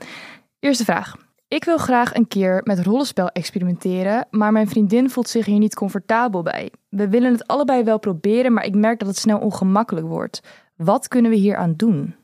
Eerste 0.58 0.84
vraag. 0.84 1.14
Ik 1.48 1.64
wil 1.64 1.78
graag 1.78 2.14
een 2.14 2.28
keer 2.28 2.60
met 2.64 2.80
rollenspel 2.80 3.28
experimenteren, 3.28 4.26
maar 4.30 4.52
mijn 4.52 4.68
vriendin 4.68 5.10
voelt 5.10 5.28
zich 5.28 5.46
hier 5.46 5.58
niet 5.58 5.74
comfortabel 5.74 6.42
bij. 6.42 6.70
We 6.88 7.08
willen 7.08 7.32
het 7.32 7.46
allebei 7.46 7.82
wel 7.84 7.98
proberen, 7.98 8.52
maar 8.52 8.64
ik 8.64 8.74
merk 8.74 8.98
dat 8.98 9.08
het 9.08 9.18
snel 9.18 9.38
ongemakkelijk 9.38 10.06
wordt. 10.06 10.40
Wat 10.76 11.08
kunnen 11.08 11.30
we 11.30 11.36
hier 11.36 11.56
aan 11.56 11.74
doen? 11.76 12.16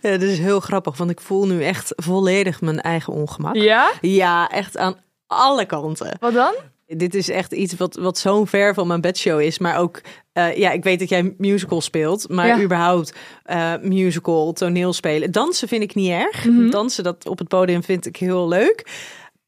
Ja, 0.00 0.10
dat 0.10 0.22
is 0.22 0.38
heel 0.38 0.60
grappig, 0.60 0.96
want 0.96 1.10
ik 1.10 1.20
voel 1.20 1.46
nu 1.46 1.64
echt 1.64 1.92
volledig 1.96 2.60
mijn 2.60 2.80
eigen 2.80 3.12
ongemak. 3.12 3.54
Ja? 3.54 3.92
Ja, 4.00 4.48
echt 4.48 4.76
aan 4.76 4.96
alle 5.26 5.66
kanten. 5.66 6.16
Wat 6.20 6.32
dan? 6.32 6.54
Dit 6.96 7.14
is 7.14 7.28
echt 7.28 7.52
iets 7.52 7.76
wat, 7.76 7.94
wat 7.96 8.18
zo'n 8.18 8.46
ver 8.46 8.74
van 8.74 8.86
mijn 8.86 9.00
bedshow 9.00 9.40
is. 9.40 9.58
Maar 9.58 9.78
ook, 9.78 10.00
eh, 10.32 10.56
ja, 10.56 10.70
ik 10.70 10.84
weet 10.84 10.98
dat 10.98 11.08
jij 11.08 11.34
musical 11.38 11.80
speelt. 11.80 12.28
Maar 12.28 12.46
Ja. 12.46 12.60
überhaupt 12.60 13.12
eh, 13.42 13.72
musical, 13.82 14.52
toneel 14.52 14.92
spelen. 14.92 15.30
Dansen 15.32 15.68
vind 15.68 15.82
ik 15.82 15.94
niet 15.94 16.10
erg. 16.10 16.44
Mhm. 16.44 16.70
Dansen 16.70 17.04
dat 17.04 17.26
op 17.28 17.38
het 17.38 17.48
podium 17.48 17.82
vind 17.82 18.06
ik 18.06 18.16
heel 18.16 18.48
leuk. 18.48 18.86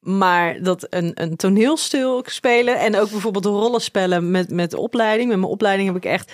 Maar 0.00 0.62
dat 0.62 0.86
een, 0.90 1.10
een 1.14 1.36
toneelstuk 1.36 2.28
spelen 2.28 2.78
en 2.78 2.96
ook 2.96 3.10
bijvoorbeeld 3.10 3.44
rollenspellen 3.44 4.30
met, 4.30 4.50
met 4.50 4.70
de 4.70 4.78
opleiding. 4.78 5.28
Met 5.28 5.38
mijn 5.38 5.50
opleiding 5.50 5.88
heb 5.88 5.96
ik 5.96 6.04
echt 6.04 6.32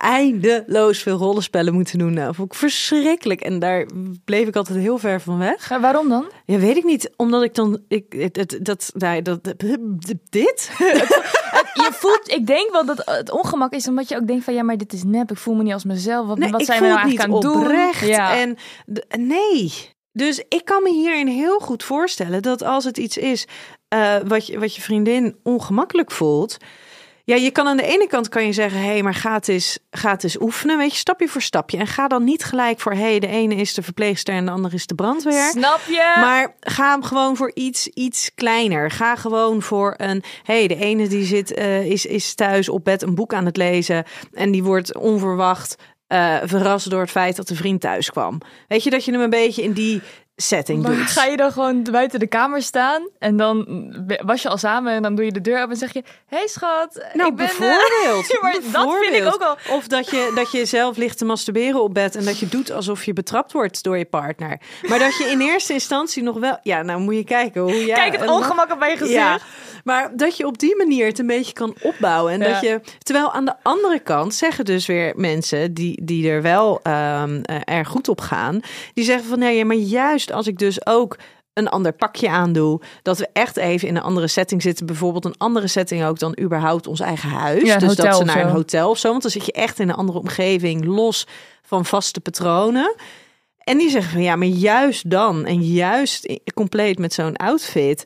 eindeloos 0.00 1.02
veel 1.02 1.16
rollenspellen 1.16 1.74
moeten 1.74 1.98
doen. 1.98 2.12
Nou, 2.12 2.34
vond 2.34 2.52
ik 2.52 2.58
verschrikkelijk. 2.58 3.40
En 3.40 3.58
daar 3.58 3.86
bleef 4.24 4.48
ik 4.48 4.56
altijd 4.56 4.78
heel 4.78 4.98
ver 4.98 5.20
van 5.20 5.38
weg. 5.38 5.68
Waarom 5.68 6.08
dan? 6.08 6.24
Ja, 6.44 6.58
weet 6.58 6.76
ik 6.76 6.84
niet. 6.84 7.10
Omdat 7.16 7.42
ik 7.42 7.54
dan... 7.54 7.82
Ik, 7.88 8.04
het, 8.08 8.36
het, 8.36 8.58
dat, 8.62 8.92
dat, 9.22 9.44
dit? 10.30 10.70
Je 11.74 11.88
voelt, 11.92 12.30
ik 12.30 12.46
denk 12.46 12.72
wel 12.72 12.86
dat 12.86 13.02
het 13.04 13.30
ongemak 13.30 13.72
is 13.72 13.88
omdat 13.88 14.08
je 14.08 14.16
ook 14.16 14.26
denkt 14.26 14.44
van 14.44 14.54
ja, 14.54 14.62
maar 14.62 14.76
dit 14.76 14.92
is 14.92 15.04
nep. 15.04 15.30
Ik 15.30 15.36
voel 15.36 15.54
me 15.54 15.62
niet 15.62 15.72
als 15.72 15.84
mezelf. 15.84 16.26
Wat, 16.26 16.38
Nee, 16.38 16.50
wat 16.50 16.64
zijn 16.64 16.80
we 16.80 16.86
nou 16.86 16.98
eigenlijk 16.98 17.28
aan 17.28 17.34
het 17.34 17.42
doen? 17.42 17.62
oprecht. 17.62 18.06
Ja. 18.06 18.36
En 18.36 18.56
nee. 19.18 19.72
Dus 20.12 20.42
ik 20.48 20.64
kan 20.64 20.82
me 20.82 20.90
hierin 20.90 21.26
heel 21.26 21.58
goed 21.58 21.82
voorstellen 21.84 22.42
dat 22.42 22.62
als 22.62 22.84
het 22.84 22.98
iets 22.98 23.16
is 23.16 23.46
eh, 23.88 24.16
wat, 24.26 24.46
je, 24.46 24.58
wat 24.58 24.74
je 24.74 24.82
vriendin 24.82 25.36
ongemakkelijk 25.42 26.10
voelt. 26.10 26.56
Ja, 27.26 27.34
je 27.34 27.50
kan 27.50 27.66
aan 27.66 27.76
de 27.76 27.86
ene 27.86 28.06
kant 28.06 28.28
kan 28.28 28.46
je 28.46 28.52
zeggen, 28.52 28.80
hé, 28.80 28.86
hey, 28.86 29.02
maar 29.02 29.14
ga 29.14 29.32
het, 29.32 29.48
eens, 29.48 29.78
ga 29.90 30.10
het 30.10 30.24
eens 30.24 30.40
oefenen, 30.40 30.78
weet 30.78 30.92
je, 30.92 30.96
stapje 30.96 31.28
voor 31.28 31.42
stapje. 31.42 31.78
En 31.78 31.86
ga 31.86 32.08
dan 32.08 32.24
niet 32.24 32.44
gelijk 32.44 32.80
voor, 32.80 32.92
hé, 32.92 32.98
hey, 32.98 33.18
de 33.18 33.26
ene 33.26 33.54
is 33.54 33.74
de 33.74 33.82
verpleegster 33.82 34.34
en 34.34 34.44
de 34.44 34.50
andere 34.50 34.74
is 34.74 34.86
de 34.86 34.94
brandweer. 34.94 35.48
Snap 35.50 35.80
je? 35.86 36.16
Maar 36.20 36.54
ga 36.60 36.90
hem 36.90 37.02
gewoon 37.02 37.36
voor 37.36 37.50
iets, 37.54 37.88
iets 37.88 38.30
kleiner. 38.34 38.90
Ga 38.90 39.16
gewoon 39.16 39.62
voor 39.62 39.94
een. 39.96 40.22
hey, 40.42 40.66
de 40.66 40.76
ene 40.76 41.08
die 41.08 41.24
zit, 41.24 41.54
eh, 41.54 41.86
is, 41.86 42.06
is 42.06 42.34
thuis 42.34 42.68
op 42.68 42.84
bed 42.84 43.02
een 43.02 43.14
boek 43.14 43.34
aan 43.34 43.46
het 43.46 43.56
lezen. 43.56 44.04
En 44.32 44.50
die 44.50 44.62
wordt 44.62 44.96
onverwacht 44.96 45.76
eh, 46.06 46.36
verrast 46.44 46.90
door 46.90 47.00
het 47.00 47.10
feit 47.10 47.36
dat 47.36 47.48
de 47.48 47.54
vriend 47.54 47.80
thuis 47.80 48.10
kwam. 48.10 48.40
Weet 48.68 48.82
je 48.82 48.90
dat 48.90 49.04
je 49.04 49.12
hem 49.12 49.20
een 49.20 49.30
beetje 49.30 49.62
in 49.62 49.72
die 49.72 50.02
setting 50.36 50.82
Maar 50.82 50.94
doet. 50.96 51.10
ga 51.10 51.24
je 51.24 51.36
dan 51.36 51.52
gewoon 51.52 51.82
buiten 51.82 52.18
de 52.20 52.26
kamer 52.26 52.62
staan 52.62 53.08
en 53.18 53.36
dan 53.36 53.66
was 54.24 54.42
je 54.42 54.48
al 54.48 54.56
samen 54.58 54.92
en 54.92 55.02
dan 55.02 55.14
doe 55.14 55.24
je 55.24 55.32
de 55.32 55.40
deur 55.40 55.56
open 55.58 55.70
en 55.70 55.76
zeg 55.76 55.92
je: 55.92 56.02
Hey 56.26 56.46
schat, 56.46 57.06
Nou, 57.12 57.30
ik 57.30 57.36
ben. 57.36 57.46
eh, 57.48 57.58
bijvoorbeeld. 57.58 58.38
Maar 58.42 58.52
dat 58.72 58.96
vind 59.00 59.14
ik 59.14 59.26
ook 59.26 59.38
wel. 59.38 59.76
Of 59.76 59.86
dat 59.86 60.10
je, 60.10 60.32
dat 60.34 60.50
je 60.52 60.64
zelf 60.64 60.96
ligt 60.96 61.18
te 61.18 61.24
masturberen 61.24 61.82
op 61.82 61.94
bed 61.94 62.16
en 62.16 62.24
dat 62.24 62.38
je 62.38 62.48
doet 62.48 62.70
alsof 62.72 63.04
je 63.04 63.12
betrapt 63.12 63.52
wordt 63.52 63.82
door 63.82 63.98
je 63.98 64.04
partner. 64.04 64.60
Maar 64.88 64.98
dat 64.98 65.16
je 65.16 65.24
in 65.24 65.40
eerste 65.40 65.72
instantie 65.72 66.22
nog 66.22 66.38
wel. 66.38 66.58
Ja, 66.62 66.82
nou 66.82 67.00
moet 67.00 67.14
je 67.14 67.24
kijken 67.24 67.60
hoe 67.62 67.84
jij. 67.84 67.94
Kijk 67.94 68.20
het 68.20 68.30
ongemak 68.30 68.72
op 68.72 68.78
mijn 68.78 68.96
gezicht. 68.96 69.18
Ja, 69.18 69.38
maar 69.84 70.10
dat 70.16 70.36
je 70.36 70.46
op 70.46 70.58
die 70.58 70.76
manier 70.76 71.06
het 71.06 71.18
een 71.18 71.26
beetje 71.26 71.52
kan 71.52 71.74
opbouwen. 71.82 72.32
En 72.32 72.40
Ja. 72.40 72.52
dat 72.52 72.60
je, 72.62 72.80
terwijl 73.02 73.32
aan 73.32 73.44
de 73.44 73.54
andere 73.62 73.98
kant 74.00 74.34
zeggen 74.34 74.64
dus 74.64 74.86
weer 74.86 75.12
mensen 75.16 75.74
die, 75.74 76.04
die 76.04 76.28
er 76.30 76.42
wel 76.42 76.80
ehm 76.82 77.40
eh, 77.42 77.56
erg 77.64 77.88
goed 77.88 78.08
op 78.08 78.20
gaan. 78.20 78.60
Die 78.94 79.04
zeggen 79.04 79.28
van 79.28 79.38
nee, 79.38 79.64
maar 79.64 79.76
juist 79.76 80.23
als 80.32 80.46
ik 80.46 80.58
dus 80.58 80.86
ook 80.86 81.18
een 81.52 81.68
ander 81.68 81.92
pakje 81.92 82.28
aandoe. 82.28 82.80
Dat 83.02 83.18
we 83.18 83.28
echt 83.32 83.56
even 83.56 83.88
in 83.88 83.96
een 83.96 84.02
andere 84.02 84.28
setting 84.28 84.62
zitten. 84.62 84.86
Bijvoorbeeld 84.86 85.24
een 85.24 85.38
andere 85.38 85.66
setting 85.66 86.04
ook 86.04 86.18
dan 86.18 86.38
überhaupt 86.40 86.86
ons 86.86 87.00
eigen 87.00 87.28
huis. 87.28 87.62
Ja, 87.62 87.78
dus 87.78 87.96
dat 87.96 88.16
ze 88.16 88.24
naar 88.24 88.40
een 88.44 88.50
hotel 88.50 88.90
of 88.90 88.98
zo. 88.98 89.10
Want 89.10 89.22
dan 89.22 89.30
zit 89.30 89.46
je 89.46 89.52
echt 89.52 89.78
in 89.78 89.88
een 89.88 89.94
andere 89.94 90.18
omgeving. 90.18 90.84
Los 90.84 91.26
van 91.62 91.84
vaste 91.84 92.20
patronen. 92.20 92.94
En 93.58 93.78
die 93.78 93.90
zeggen 93.90 94.12
van 94.12 94.22
ja, 94.22 94.36
maar 94.36 94.46
juist 94.46 95.10
dan. 95.10 95.44
En 95.44 95.62
juist 95.62 96.40
compleet 96.54 96.98
met 96.98 97.12
zo'n 97.12 97.36
outfit 97.36 98.04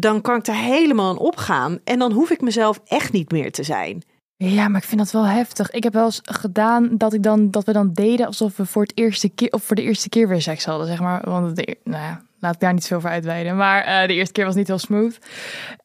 dan 0.00 0.20
kan 0.20 0.36
ik 0.36 0.46
er 0.46 0.54
helemaal 0.54 1.08
aan 1.08 1.18
opgaan. 1.18 1.78
En 1.84 1.98
dan 1.98 2.12
hoef 2.12 2.30
ik 2.30 2.40
mezelf 2.40 2.80
echt 2.84 3.12
niet 3.12 3.30
meer 3.30 3.52
te 3.52 3.62
zijn. 3.62 4.02
Ja, 4.38 4.68
maar 4.68 4.80
ik 4.80 4.86
vind 4.86 5.00
dat 5.00 5.10
wel 5.10 5.26
heftig. 5.26 5.70
Ik 5.70 5.82
heb 5.82 5.92
wel 5.92 6.04
eens 6.04 6.20
gedaan 6.24 6.96
dat, 6.96 7.12
ik 7.12 7.22
dan, 7.22 7.50
dat 7.50 7.64
we 7.64 7.72
dan 7.72 7.92
deden 7.92 8.26
alsof 8.26 8.56
we 8.56 8.66
voor, 8.66 8.82
het 8.82 8.98
eerste 8.98 9.28
keer, 9.28 9.50
of 9.50 9.62
voor 9.62 9.76
de 9.76 9.82
eerste 9.82 10.08
keer 10.08 10.28
weer 10.28 10.42
seks 10.42 10.64
hadden, 10.64 10.86
zeg 10.86 11.00
maar. 11.00 11.22
Want 11.24 11.56
de, 11.56 11.76
nou 11.84 12.02
ja, 12.02 12.22
laat 12.40 12.54
ik 12.54 12.60
daar 12.60 12.74
niet 12.74 12.86
veel 12.86 13.00
voor 13.00 13.10
uitweiden. 13.10 13.56
Maar 13.56 13.82
eh, 13.82 14.08
de 14.08 14.14
eerste 14.14 14.32
keer 14.32 14.44
was 14.44 14.54
niet 14.54 14.66
heel 14.66 14.78
smooth. 14.78 15.18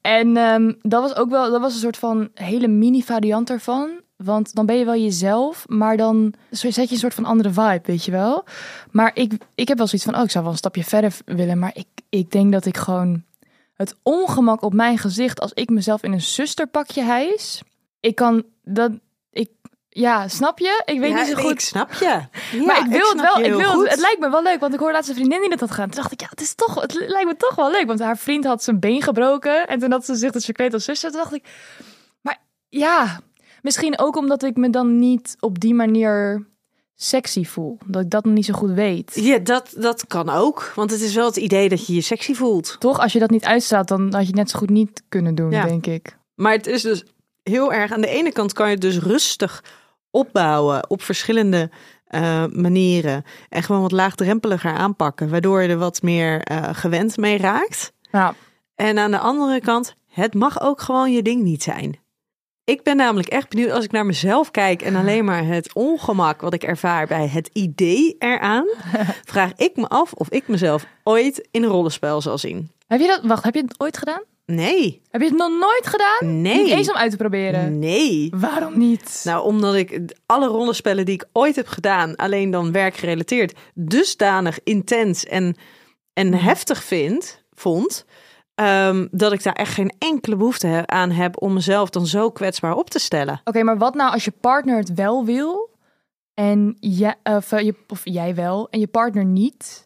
En 0.02 0.38
ehm, 0.38 0.74
dat 0.82 1.02
was 1.02 1.16
ook 1.16 1.30
wel, 1.30 1.52
dat 1.52 1.62
was 1.62 1.74
een 1.74 1.80
soort 1.80 1.98
van 1.98 2.30
hele 2.34 2.68
mini 2.68 3.04
variant 3.04 3.50
ervan. 3.50 3.90
Want 4.16 4.56
dan 4.56 4.66
ben 4.66 4.78
je 4.78 4.86
wel 4.86 4.96
jezelf, 4.96 5.66
maar 5.68 5.98
dan 5.98 6.34
zet 6.50 6.76
je 6.76 6.82
een 6.82 6.98
soort 6.98 7.14
van 7.14 7.26
andere 7.26 7.52
vibe, 7.52 7.82
weet 7.84 8.06
je 8.06 8.12
wel. 8.12 8.44
Maar 8.92 9.12
ik, 9.14 9.34
ik 9.56 9.68
heb 9.68 9.78
wel 9.78 9.88
zoiets 9.88 10.08
van, 10.08 10.18
oh, 10.18 10.24
ik 10.24 10.32
zou 10.32 10.44
wel 10.44 10.54
een 10.54 10.60
stapje 10.60 10.84
verder 10.84 11.14
willen. 11.26 11.60
Maar 11.60 11.72
ik, 11.74 11.88
ik 12.10 12.32
denk 12.32 12.52
dat 12.52 12.66
ik 12.66 12.78
gewoon 12.78 13.24
het 13.76 13.96
ongemak 14.04 14.62
op 14.62 14.74
mijn 14.74 14.98
gezicht 14.98 15.40
als 15.40 15.54
ik 15.54 15.70
mezelf 15.70 16.04
in 16.04 16.12
een 16.12 16.22
zusterpakje 16.22 17.04
hijs. 17.04 17.62
Ik 18.02 18.16
kan 18.16 18.44
dat. 18.64 18.92
Ik, 19.32 19.50
ja, 19.90 20.28
snap 20.28 20.60
je? 20.60 20.82
Ik 20.86 21.00
weet 21.00 21.12
Ja, 21.12 21.18
niet 21.24 21.28
zo 21.36 21.42
goed. 21.42 21.52
Ik 21.52 21.60
snap 21.60 21.94
je. 21.94 22.22
maar 22.68 22.80
ik 22.86 22.92
wil 22.92 23.10
het 23.10 23.22
wel. 23.22 23.40
Ik 23.40 23.54
wil 23.54 23.82
het, 23.82 23.90
het 23.90 24.00
lijkt 24.00 24.20
me 24.20 24.30
wel 24.30 24.44
leuk, 24.44 24.60
want 24.60 24.74
ik 24.74 24.80
hoorde 24.80 24.94
laatst 24.94 25.10
een 25.10 25.16
vriendin 25.16 25.40
die 25.40 25.50
dat 25.50 25.60
had 25.60 25.72
gedaan. 25.72 25.90
Toen 25.90 26.02
dacht 26.02 26.12
ik, 26.12 26.22
ja, 26.22 26.28
het 26.30 26.42
is 26.42 26.56
toch, 26.56 26.82
het 26.82 26.94
lijkt 26.94 27.28
me 27.28 27.36
toch 27.38 27.56
wel 27.56 27.72
leuk, 27.72 27.86
want 27.86 28.00
haar 28.00 28.18
vriend 28.18 28.46
had 28.46 28.64
zijn 28.64 28.80
been 28.80 29.02
gebroken 29.02 29.68
en 29.68 29.80
toen 29.80 29.92
had 29.92 30.06
ze 30.06 30.16
zich 30.16 30.32
dus 30.32 30.46
verkleed 30.46 30.74
als 30.74 30.84
zuster. 30.84 31.10
Toen 31.12 31.20
dacht 31.20 31.34
ik, 31.34 31.44
maar 32.22 32.42
ja, 32.70 33.20
misschien 33.62 34.00
ook 34.00 34.16
omdat 34.16 34.44
ik 34.44 34.56
me 34.58 34.70
dan 34.70 35.00
niet 35.00 35.36
op 35.40 35.60
die 35.60 35.74
manier 35.74 36.46
sexy 36.96 37.44
voel, 37.46 37.78
dat 37.86 38.02
ik 38.04 38.10
dat 38.10 38.24
nog 38.26 38.34
niet 38.34 38.46
zo 38.46 38.54
goed 38.54 38.72
weet. 38.72 39.12
Ja, 39.16 39.38
dat, 39.38 39.74
dat 39.78 40.08
kan 40.08 40.30
ook. 40.30 40.72
Want 40.76 40.92
het 40.92 41.02
is 41.02 41.14
wel 41.16 41.26
het 41.26 41.38
idee 41.38 41.70
dat 41.70 41.88
je 41.88 41.94
je 41.94 42.02
sexy 42.02 42.34
voelt. 42.34 42.76
Toch, 42.80 43.00
als 43.00 43.14
je 43.14 43.20
dat 43.20 43.30
niet 43.30 43.46
uitstraalt, 43.46 43.88
dan 43.88 44.02
had 44.02 44.22
je 44.22 44.28
het 44.28 44.36
net 44.36 44.50
zo 44.50 44.60
goed 44.60 44.70
niet 44.70 45.04
kunnen 45.10 45.36
doen, 45.36 45.52
Ja. 45.52 45.66
denk 45.66 45.86
ik. 45.88 46.18
Maar 46.36 46.52
het 46.54 46.68
is 46.68 46.82
dus 46.82 47.04
heel 47.44 47.74
erg. 47.74 47.92
Aan 47.92 48.02
de 48.02 48.08
ene 48.08 48.32
kant 48.32 48.54
kan 48.54 48.66
je 48.66 48.72
het 48.74 48.82
dus 48.82 49.00
rustig 49.00 49.64
opbouwen 50.12 50.90
op 50.90 51.02
verschillende 51.02 51.70
eh, 52.06 52.46
manieren. 52.46 53.24
En 53.50 53.64
gewoon 53.64 53.82
wat 53.82 53.92
laagdrempeliger 53.92 54.74
aanpakken. 54.74 55.30
Waardoor 55.30 55.62
je 55.62 55.70
er 55.70 55.78
wat 55.78 56.02
meer 56.02 56.42
eh, 56.42 56.70
gewend 56.72 57.18
mee 57.18 57.38
raakt. 57.38 57.94
Ja, 58.12 58.36
En 58.76 58.98
aan 58.98 59.12
de 59.12 59.20
andere 59.20 59.60
kant, 59.60 59.96
het 60.08 60.34
mag 60.34 60.62
ook 60.62 60.82
gewoon 60.82 61.12
je 61.12 61.22
ding 61.22 61.44
niet 61.44 61.64
zijn. 61.64 62.00
Ik 62.64 62.84
ben 62.84 62.98
namelijk 62.98 63.28
echt 63.28 63.50
benieuwd 63.50 63.72
als 63.72 63.84
ik 63.84 63.92
naar 63.92 64.06
mezelf 64.06 64.52
kijk 64.52 64.82
en 64.82 64.96
alleen 65.02 65.26
maar 65.26 65.46
het 65.46 65.74
ongemak 65.74 66.42
wat 66.42 66.54
ik 66.54 66.64
ervaar 66.64 67.08
bij 67.08 67.28
het 67.28 67.50
idee 67.54 68.16
eraan, 68.20 68.68
vraag 69.32 69.52
ik 69.56 69.76
me 69.76 69.88
af 69.88 70.14
of 70.14 70.30
ik 70.30 70.48
mezelf 70.48 70.86
ooit 71.04 71.48
in 71.52 71.64
een 71.64 71.70
rollenspel 71.70 72.22
zal 72.22 72.38
zien. 72.38 72.72
Heb 72.88 73.00
je 73.00 73.08
dat? 73.08 73.22
Wacht, 73.24 73.44
heb 73.44 73.54
je 73.54 73.62
het 73.62 73.80
ooit 73.80 73.98
gedaan? 73.98 74.22
Nee, 74.56 75.02
Heb 75.10 75.22
je 75.22 75.28
het 75.28 75.38
nog 75.38 75.50
nooit 75.50 75.88
gedaan? 75.88 76.42
nee, 76.42 76.64
Niet 76.64 76.72
eens 76.74 76.90
om 76.90 76.96
uit 76.96 77.12
te 77.12 77.18
proberen. 77.18 77.80
nee. 77.80 78.34
Waarom 78.36 78.78
niet? 78.78 79.22
Nou, 79.24 79.44
omdat 79.44 79.76
ik 79.76 80.00
alle 80.26 80.48
rollenspellen 80.48 81.06
die 81.06 81.14
ik 81.16 81.26
ooit 81.32 81.56
heb 81.56 81.68
gedaan, 81.68 82.16
alleen 82.16 82.52
dan 82.52 82.72
werkgerelateerd, 82.72 83.60
dusdanig 83.74 84.60
intens 84.64 85.26
en, 85.26 85.56
en 86.14 86.34
heftig 86.34 86.84
vind, 86.84 87.44
vond, 87.54 88.06
ehm, 88.56 89.08
dat 89.12 89.32
ik 89.32 89.44
daar 89.44 89.54
echt 89.56 89.74
geen 89.74 89.94
enkele 89.98 90.36
behoefte 90.36 90.84
aan 90.86 91.12
heb 91.12 91.42
om 91.42 91.54
mezelf 91.54 91.90
dan 91.90 92.06
zo 92.06 92.30
kwetsbaar 92.32 92.76
op 92.76 92.90
te 92.90 93.00
stellen. 93.00 93.42
Oké, 93.44 93.64
maar 93.64 93.78
wat 93.78 93.94
nou 93.96 94.12
als 94.14 94.26
je 94.26 94.34
partner 94.42 94.78
het 94.78 94.94
wel 94.94 95.26
wil 95.26 95.70
en 96.34 96.78
jij, 96.80 97.16
of, 97.24 97.52
eh, 97.52 97.60
je, 97.66 97.76
of 97.88 98.02
jij 98.04 98.36
wel 98.36 98.68
en 98.70 98.80
je 98.80 98.88
partner 98.88 99.26
niet? 99.26 99.86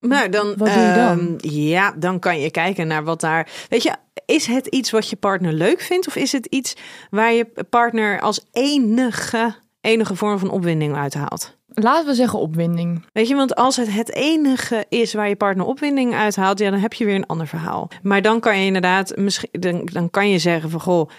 Nou, 0.00 0.28
dan, 0.28 0.46
Wat 0.56 0.72
doe 0.72 0.82
je 0.82 0.92
dan? 0.94 1.18
ehm, 1.18 1.50
ja, 1.50 1.94
dan 1.96 2.18
kan 2.18 2.40
je 2.40 2.50
kijken 2.50 2.86
naar 2.86 3.04
wat 3.04 3.20
daar. 3.20 3.48
Weet 3.68 3.82
je, 3.82 3.92
is 4.26 4.46
het 4.46 4.66
iets 4.66 4.90
wat 4.90 5.08
je 5.08 5.16
partner 5.16 5.52
leuk 5.52 5.80
vindt, 5.80 6.06
of 6.06 6.16
is 6.16 6.32
het 6.32 6.46
iets 6.46 6.76
waar 7.10 7.32
je 7.32 7.46
partner 7.70 8.20
als 8.20 8.46
enige, 8.52 9.54
enige 9.80 10.14
vorm 10.16 10.38
van 10.38 10.50
opwinding 10.50 10.96
uithaalt? 10.96 11.58
Laten 11.74 12.06
we 12.06 12.14
zeggen 12.14 12.38
opwinding. 12.38 13.04
Weet 13.12 13.28
je, 13.28 13.34
want 13.34 13.54
als 13.54 13.76
het 13.76 13.92
het 13.92 14.14
enige 14.14 14.86
is 14.88 15.14
waar 15.14 15.28
je 15.28 15.36
partner 15.36 15.66
opwinding 15.66 16.14
uithaalt, 16.14 16.58
ja, 16.58 16.70
dan 16.70 16.80
heb 16.80 16.92
je 16.92 17.04
weer 17.04 17.14
een 17.14 17.26
ander 17.26 17.46
verhaal. 17.46 17.88
Maar 18.02 18.22
dan 18.22 18.40
kan 18.40 18.58
je 18.58 18.64
inderdaad, 18.64 19.16
misschien, 19.16 19.48
dan, 19.52 19.88
dan 19.92 20.10
kan 20.10 20.28
je 20.30 20.38
zeggen 20.38 20.70
van, 20.70 20.80
goh, 20.80 21.10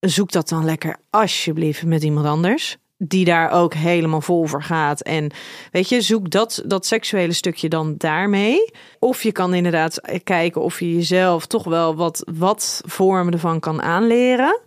zoek 0.00 0.32
dat 0.32 0.48
dan 0.48 0.64
lekker 0.64 0.96
alsjeblieft 1.10 1.84
met 1.84 2.02
iemand 2.02 2.26
anders. 2.26 2.76
Die 3.02 3.24
daar 3.24 3.50
ook 3.50 3.74
helemaal 3.74 4.20
vol 4.20 4.46
voor 4.46 4.62
gaat. 4.62 5.00
En 5.00 5.30
weet 5.70 5.88
je, 5.88 6.00
zoek 6.00 6.30
dat, 6.30 6.62
dat 6.66 6.86
seksuele 6.86 7.32
stukje 7.32 7.68
dan 7.68 7.94
daarmee. 7.96 8.70
Of 8.98 9.22
je 9.22 9.32
kan 9.32 9.54
inderdaad 9.54 10.00
kijken 10.24 10.62
of 10.62 10.80
je 10.80 10.94
jezelf 10.94 11.46
toch 11.46 11.64
wel 11.64 11.94
wat, 11.94 12.24
wat 12.34 12.82
vormen 12.86 13.32
ervan 13.32 13.60
kan 13.60 13.82
aanleren. 13.82 14.60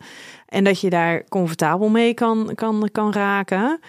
En 0.47 0.63
dat 0.63 0.79
je 0.79 0.89
daar 0.89 1.23
comfortabel 1.29 1.89
mee 1.89 2.13
kan, 2.13 2.51
kan, 2.55 2.89
kan 2.91 3.13
raken. 3.13 3.79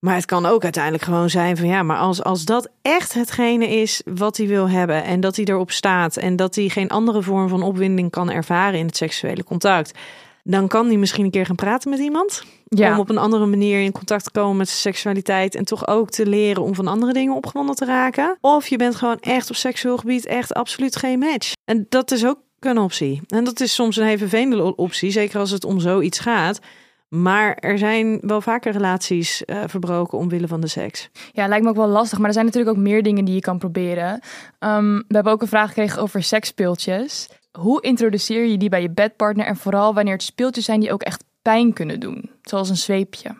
Maar 0.00 0.14
het 0.14 0.24
kan 0.24 0.46
ook 0.46 0.62
uiteindelijk 0.62 1.04
gewoon 1.04 1.30
zijn 1.30 1.56
van 1.56 1.66
ja, 1.66 1.82
maar 1.82 1.98
als, 1.98 2.22
als 2.22 2.44
dat 2.44 2.68
echt 2.82 3.14
hetgene 3.14 3.68
is 3.68 4.02
wat 4.04 4.36
hij 4.36 4.46
wil 4.46 4.68
hebben 4.68 5.04
en 5.04 5.20
dat 5.20 5.36
hij 5.36 5.44
erop 5.44 5.70
staat 5.70 6.16
en 6.16 6.36
dat 6.36 6.54
hij 6.54 6.68
geen 6.68 6.88
andere 6.88 7.22
vorm 7.22 7.48
van 7.48 7.62
opwinding 7.62 8.10
kan 8.10 8.30
ervaren 8.30 8.78
in 8.78 8.86
het 8.86 8.96
seksuele 8.96 9.44
contact, 9.44 9.98
dan 10.42 10.68
kan 10.68 10.86
hij 10.86 10.96
misschien 10.96 11.24
een 11.24 11.30
keer 11.30 11.46
gaan 11.46 11.56
praten 11.56 11.90
met 11.90 11.98
iemand. 11.98 12.42
Ja. 12.64 12.92
Om 12.92 12.98
op 12.98 13.08
een 13.10 13.18
andere 13.18 13.46
manier 13.46 13.80
in 13.80 13.92
contact 13.92 14.24
te 14.24 14.30
komen 14.30 14.56
met 14.56 14.68
zijn 14.68 14.94
seksualiteit 14.94 15.54
en 15.54 15.64
toch 15.64 15.86
ook 15.86 16.10
te 16.10 16.26
leren 16.26 16.62
om 16.62 16.74
van 16.74 16.86
andere 16.86 17.12
dingen 17.12 17.34
opgewonden 17.34 17.74
te 17.74 17.84
raken. 17.84 18.38
Of 18.40 18.66
je 18.66 18.76
bent 18.76 18.94
gewoon 18.94 19.18
echt 19.20 19.50
op 19.50 19.56
seksueel 19.56 19.96
gebied 19.96 20.26
echt 20.26 20.54
absoluut 20.54 20.96
geen 20.96 21.18
match. 21.18 21.52
En 21.64 21.86
dat 21.88 22.10
is 22.10 22.26
ook 22.26 22.38
een 22.60 22.78
optie. 22.78 23.20
En 23.28 23.44
dat 23.44 23.60
is 23.60 23.74
soms 23.74 23.96
een 23.96 24.18
vervelende 24.18 24.76
optie, 24.76 25.10
zeker 25.10 25.38
als 25.38 25.50
het 25.50 25.64
om 25.64 25.80
zoiets 25.80 26.18
gaat. 26.18 26.60
Maar 27.08 27.54
er 27.54 27.78
zijn 27.78 28.18
wel 28.20 28.40
vaker 28.40 28.72
relaties 28.72 29.42
uh, 29.46 29.62
verbroken 29.66 30.18
omwille 30.18 30.48
van 30.48 30.60
de 30.60 30.66
seks. 30.66 31.08
Ja, 31.32 31.46
lijkt 31.46 31.64
me 31.64 31.70
ook 31.70 31.76
wel 31.76 31.88
lastig. 31.88 32.18
Maar 32.18 32.26
er 32.26 32.32
zijn 32.32 32.44
natuurlijk 32.44 32.76
ook 32.76 32.82
meer 32.82 33.02
dingen 33.02 33.24
die 33.24 33.34
je 33.34 33.40
kan 33.40 33.58
proberen. 33.58 34.20
Um, 34.58 34.96
we 34.96 35.14
hebben 35.14 35.32
ook 35.32 35.42
een 35.42 35.48
vraag 35.48 35.68
gekregen 35.68 36.02
over 36.02 36.22
seksspeeltjes. 36.22 37.28
Hoe 37.58 37.82
introduceer 37.82 38.44
je 38.44 38.58
die 38.58 38.68
bij 38.68 38.82
je 38.82 38.90
bedpartner? 38.90 39.46
En 39.46 39.56
vooral 39.56 39.94
wanneer 39.94 40.12
het 40.12 40.22
speeltjes 40.22 40.64
zijn 40.64 40.80
die 40.80 40.92
ook 40.92 41.02
echt 41.02 41.24
pijn 41.42 41.72
kunnen 41.72 42.00
doen. 42.00 42.30
Zoals 42.42 42.68
een 42.68 42.76
zweepje. 42.76 43.36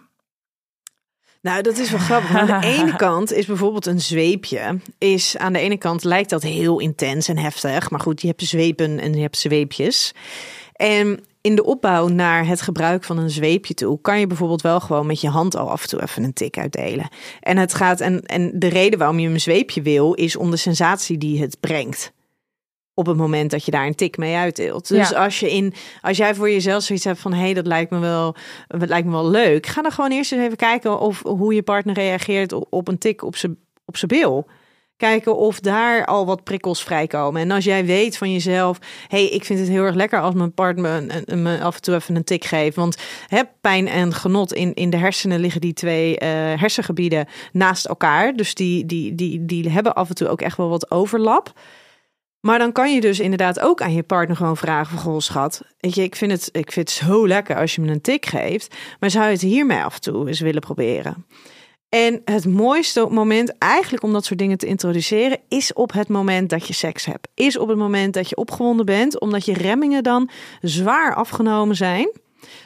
Nou, 1.43 1.63
dat 1.63 1.79
is 1.79 1.91
wel 1.91 2.01
grappig. 2.01 2.35
Aan 2.35 2.61
de 2.61 2.67
ene 2.79 2.97
kant 2.97 3.33
is 3.33 3.47
bijvoorbeeld 3.47 3.87
een 3.87 4.01
zweepje. 4.01 4.79
Is 4.99 5.37
aan 5.37 5.53
de 5.53 5.59
ene 5.59 5.77
kant 5.77 6.05
lijkt 6.05 6.31
dat 6.31 6.43
heel 6.43 6.79
intens 6.79 7.29
en 7.29 7.39
heftig. 7.39 7.91
Maar 7.91 8.01
goed, 8.01 8.21
je 8.21 8.27
hebt 8.27 8.43
zweepen 8.43 8.99
en 8.99 9.15
je 9.15 9.21
hebt 9.21 9.39
zweepjes. 9.39 10.13
En 10.73 11.25
in 11.41 11.55
de 11.55 11.65
opbouw 11.65 12.09
naar 12.09 12.47
het 12.47 12.61
gebruik 12.61 13.05
van 13.05 13.19
een 13.19 13.31
zweepje 13.31 13.75
toe, 13.75 14.01
kan 14.01 14.21
je 14.21 14.27
bijvoorbeeld 14.27 14.63
wel 14.63 14.81
gewoon 14.81 15.07
met 15.07 15.21
je 15.21 15.29
hand 15.29 15.57
al 15.57 15.71
af 15.71 15.83
en 15.83 15.89
toe 15.89 16.03
even 16.03 16.25
een 16.25 16.33
tik 16.33 16.59
uitdelen. 16.59 17.09
En 17.41 17.57
het 17.57 17.75
gaat, 17.75 18.01
en, 18.01 18.23
en 18.23 18.53
de 18.55 18.69
reden 18.69 18.99
waarom 18.99 19.19
je 19.19 19.29
een 19.29 19.41
zweepje 19.41 19.83
wil, 19.83 20.13
is 20.13 20.37
om 20.37 20.51
de 20.51 20.57
sensatie 20.57 21.19
die 21.19 21.41
het 21.41 21.61
brengt. 21.61 22.13
Op 22.95 23.07
het 23.07 23.17
moment 23.17 23.51
dat 23.51 23.65
je 23.65 23.71
daar 23.71 23.87
een 23.87 23.95
tik 23.95 24.17
mee 24.17 24.35
uitdeelt. 24.37 24.89
Dus 24.89 25.09
Ja. 25.09 25.25
als, 25.25 25.41
je 25.41 25.51
in, 25.53 25.75
als 26.01 26.17
jij 26.17 26.35
voor 26.35 26.51
jezelf 26.51 26.83
zoiets 26.83 27.05
hebt 27.05 27.19
van 27.21 27.33
hé, 27.33 27.41
hey, 27.41 27.55
dat 27.55 27.67
lijkt 27.67 27.91
me 27.91 27.99
wel, 27.99 28.35
dat 28.67 28.89
lijkt 28.89 29.07
me 29.07 29.13
wel 29.13 29.29
leuk. 29.31 29.67
Ga 29.67 29.83
dan 29.83 29.93
gewoon 29.93 30.11
eerst 30.11 30.33
eens 30.33 30.43
even 30.45 30.57
kijken 30.57 31.01
of 31.01 31.23
hoe 31.23 31.55
je 31.55 31.63
partner 31.63 31.95
reageert 31.95 32.53
op- 32.53 32.89
een 32.89 32.99
tik 32.99 33.23
op 33.23 33.37
zijn 33.37 33.57
op 33.85 33.97
zijn 33.97 34.21
bil. 34.21 34.47
Kijken 34.97 35.37
of 35.37 35.61
daar 35.61 36.05
al 36.07 36.27
wat 36.27 36.45
prikkels 36.45 36.83
vrijkomen. 36.83 37.43
En 37.43 37.51
als 37.51 37.65
jij 37.65 37.85
weet 37.85 38.17
van 38.17 38.33
jezelf, 38.33 38.79
hey, 39.09 39.25
ik 39.29 39.45
vind 39.45 39.59
het 39.59 39.69
heel 39.69 39.83
erg 39.85 39.95
lekker 39.95 40.21
als 40.21 40.35
mijn 40.35 40.55
partner 40.55 41.05
me, 41.37 41.61
af 41.61 41.75
en 41.75 41.83
toe 41.83 41.95
even 41.95 42.17
een 42.17 42.25
tik 42.25 42.45
geeft. 42.45 42.77
Want 42.77 42.97
hè, 43.27 43.43
pijn 43.61 43.89
en 43.89 44.13
genot 44.15 44.53
in, 44.53 44.75
in 44.75 44.91
de 44.91 44.97
hersenen 44.97 45.41
liggen 45.41 45.61
die 45.61 45.73
twee 45.73 46.19
eh, 46.19 46.29
hersengebieden 46.61 47.27
naast 47.53 47.87
elkaar. 47.87 48.37
Dus 48.37 48.55
die, 48.55 48.87
die, 48.87 49.15
die, 49.15 49.45
die 49.45 49.71
hebben 49.71 49.95
af 49.95 50.09
en 50.09 50.15
toe 50.15 50.29
ook 50.29 50.41
echt 50.43 50.57
wel 50.57 50.69
wat 50.69 50.91
overlap. 50.91 51.53
Maar 52.41 52.59
dan 52.59 52.73
kan 52.73 52.95
je 52.95 53.01
dus 53.01 53.21
inderdaad 53.21 53.61
ook 53.61 53.83
aan 53.83 53.93
je 53.93 54.03
partner 54.03 54.37
gewoon 54.37 54.57
vragen 54.57 54.99
van... 54.99 54.99
Goh, 54.99 55.19
schat, 55.19 55.63
weet 55.79 55.95
je, 55.95 56.03
ik 56.03 56.17
vind, 56.17 56.33
het, 56.33 56.49
ik 56.53 56.73
vind 56.73 56.89
het 56.89 56.99
zo 56.99 57.27
lekker 57.27 57.57
als 57.57 57.75
je 57.75 57.81
me 57.81 57.91
een 57.91 58.01
tik 58.01 58.27
geeft. 58.27 58.75
Maar 59.01 59.11
zou 59.11 59.25
je 59.25 59.33
het 59.33 59.41
hiermee 59.41 59.83
af 59.83 59.95
en 59.95 60.01
toe 60.01 60.29
eens 60.29 60.41
willen 60.41 60.61
proberen? 60.61 61.27
En 61.89 62.21
het 62.25 62.47
mooiste 62.47 63.07
moment 63.11 63.59
eigenlijk 63.59 64.03
om 64.03 64.13
dat 64.13 64.25
soort 64.25 64.39
dingen 64.39 64.59
te 64.59 64.67
introduceren... 64.67 65.39
is 65.49 65.73
op 65.73 65.93
het 65.93 66.09
moment 66.09 66.51
dat 66.51 66.67
je 66.67 66.73
seks 66.73 67.05
hebt. 67.05 67.29
Is 67.35 67.59
op 67.59 67.69
het 67.69 67.79
moment 67.79 68.15
dat 68.15 68.29
je 68.29 68.37
opgewonden 68.37 68.87
bent. 68.87 69.21
Omdat 69.21 69.45
je 69.45 69.53
remmingen 69.53 70.03
dan 70.03 70.31
zwaar 70.61 71.15
afgenomen 71.15 71.77
zijn... 71.77 72.11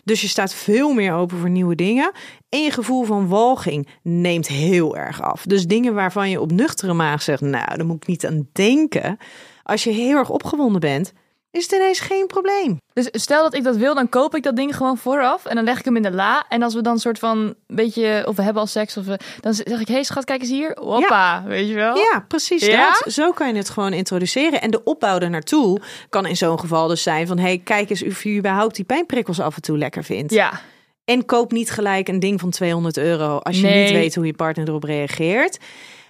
Dus 0.05 0.21
je 0.21 0.29
staat 0.29 0.55
veel 0.55 0.93
meer 0.93 1.13
open 1.13 1.39
voor 1.39 1.51
nieuwe 1.51 1.75
dingen. 1.75 2.13
En 2.49 2.63
je 2.63 2.71
gevoel 2.71 3.05
van 3.05 3.29
walging 3.29 3.89
neemt 4.03 4.49
heel 4.49 4.97
erg 4.97 5.23
af. 5.23 5.45
Dus 5.47 5.67
dingen 5.67 5.95
waarvan 5.95 6.31
je 6.31 6.41
op 6.41 6.53
nuchtere 6.53 6.93
maag 6.93 7.23
zegt, 7.23 7.41
nou, 7.41 7.77
daar 7.77 7.87
moet 7.87 7.97
ik 7.97 8.07
niet 8.07 8.27
aan 8.27 8.49
denken. 8.53 9.19
Als 9.65 9.85
je 9.85 9.91
heel 9.91 10.17
erg 10.17 10.31
opgewonden 10.31 10.81
bent, 10.81 11.13
is 11.51 11.63
het 11.63 11.73
ineens 11.73 12.01
geen 12.01 12.27
probleem. 12.27 12.81
Dus 12.93 13.09
stel 13.13 13.43
dat 13.43 13.55
ik 13.55 13.63
dat 13.65 13.77
wil, 13.77 13.95
dan 13.95 14.09
koop 14.09 14.35
ik 14.35 14.43
dat 14.43 14.57
ding 14.57 14.77
gewoon 14.77 14.97
vooraf. 14.99 15.45
En 15.45 15.55
dan 15.55 15.65
leg 15.65 15.79
ik 15.79 15.85
hem 15.85 15.97
in 15.97 16.03
de 16.03 16.11
la. 16.11 16.45
En 16.49 16.63
als 16.63 16.75
we 16.75 16.81
dan 16.83 16.99
soort 16.99 17.19
van 17.19 17.39
een 17.39 17.57
beetje, 17.67 18.25
of 18.29 18.37
we 18.37 18.43
hebben 18.43 18.63
al 18.63 18.69
seks, 18.69 18.97
of 18.97 19.05
we, 19.05 19.19
dan 19.41 19.55
zeg 19.55 19.81
ik, 19.81 19.89
hé 19.89 19.95
hey, 19.95 20.03
schat, 20.03 20.25
kijk 20.25 20.41
eens 20.41 20.51
hier. 20.51 20.77
Hoppa, 20.81 21.43
weet 21.47 21.69
je 21.69 21.75
wel? 21.75 21.97
Ja, 21.97 22.25
precies 22.29 22.67
Ja? 22.67 22.89
dat. 23.03 23.13
Zo 23.13 23.33
kan 23.33 23.49
je 23.49 23.55
het 23.55 23.71
gewoon 23.71 23.93
introduceren. 23.93 24.61
En 24.61 24.71
de 24.71 24.85
opbouw 24.85 25.19
er 25.19 25.31
naartoe 25.31 25.81
kan 26.09 26.27
in 26.27 26.37
zo'n 26.37 26.61
geval 26.61 26.89
dus 26.89 27.03
zijn 27.03 27.27
van... 27.27 27.39
hey, 27.39 27.59
kijk 27.65 27.91
eens 27.91 28.05
of 28.05 28.23
je 28.23 28.37
überhaupt 28.37 28.75
die 28.77 28.85
pijnprikkels 28.85 29.41
af 29.41 29.57
en 29.57 29.63
toe 29.63 29.79
lekker 29.79 30.05
vindt. 30.05 30.33
Ja, 30.33 30.61
En 31.05 31.25
koop 31.25 31.53
niet 31.53 31.71
gelijk 31.71 32.09
een 32.09 32.21
ding 32.21 32.41
van 32.41 32.51
200 32.51 32.97
euro 32.97 33.39
als 33.39 33.57
je 33.61 33.63
Nee. 33.67 33.83
niet 33.85 33.93
weet 33.93 34.15
hoe 34.15 34.27
je 34.27 34.35
partner 34.35 34.69
erop 34.69 34.85
reageert. 34.85 35.59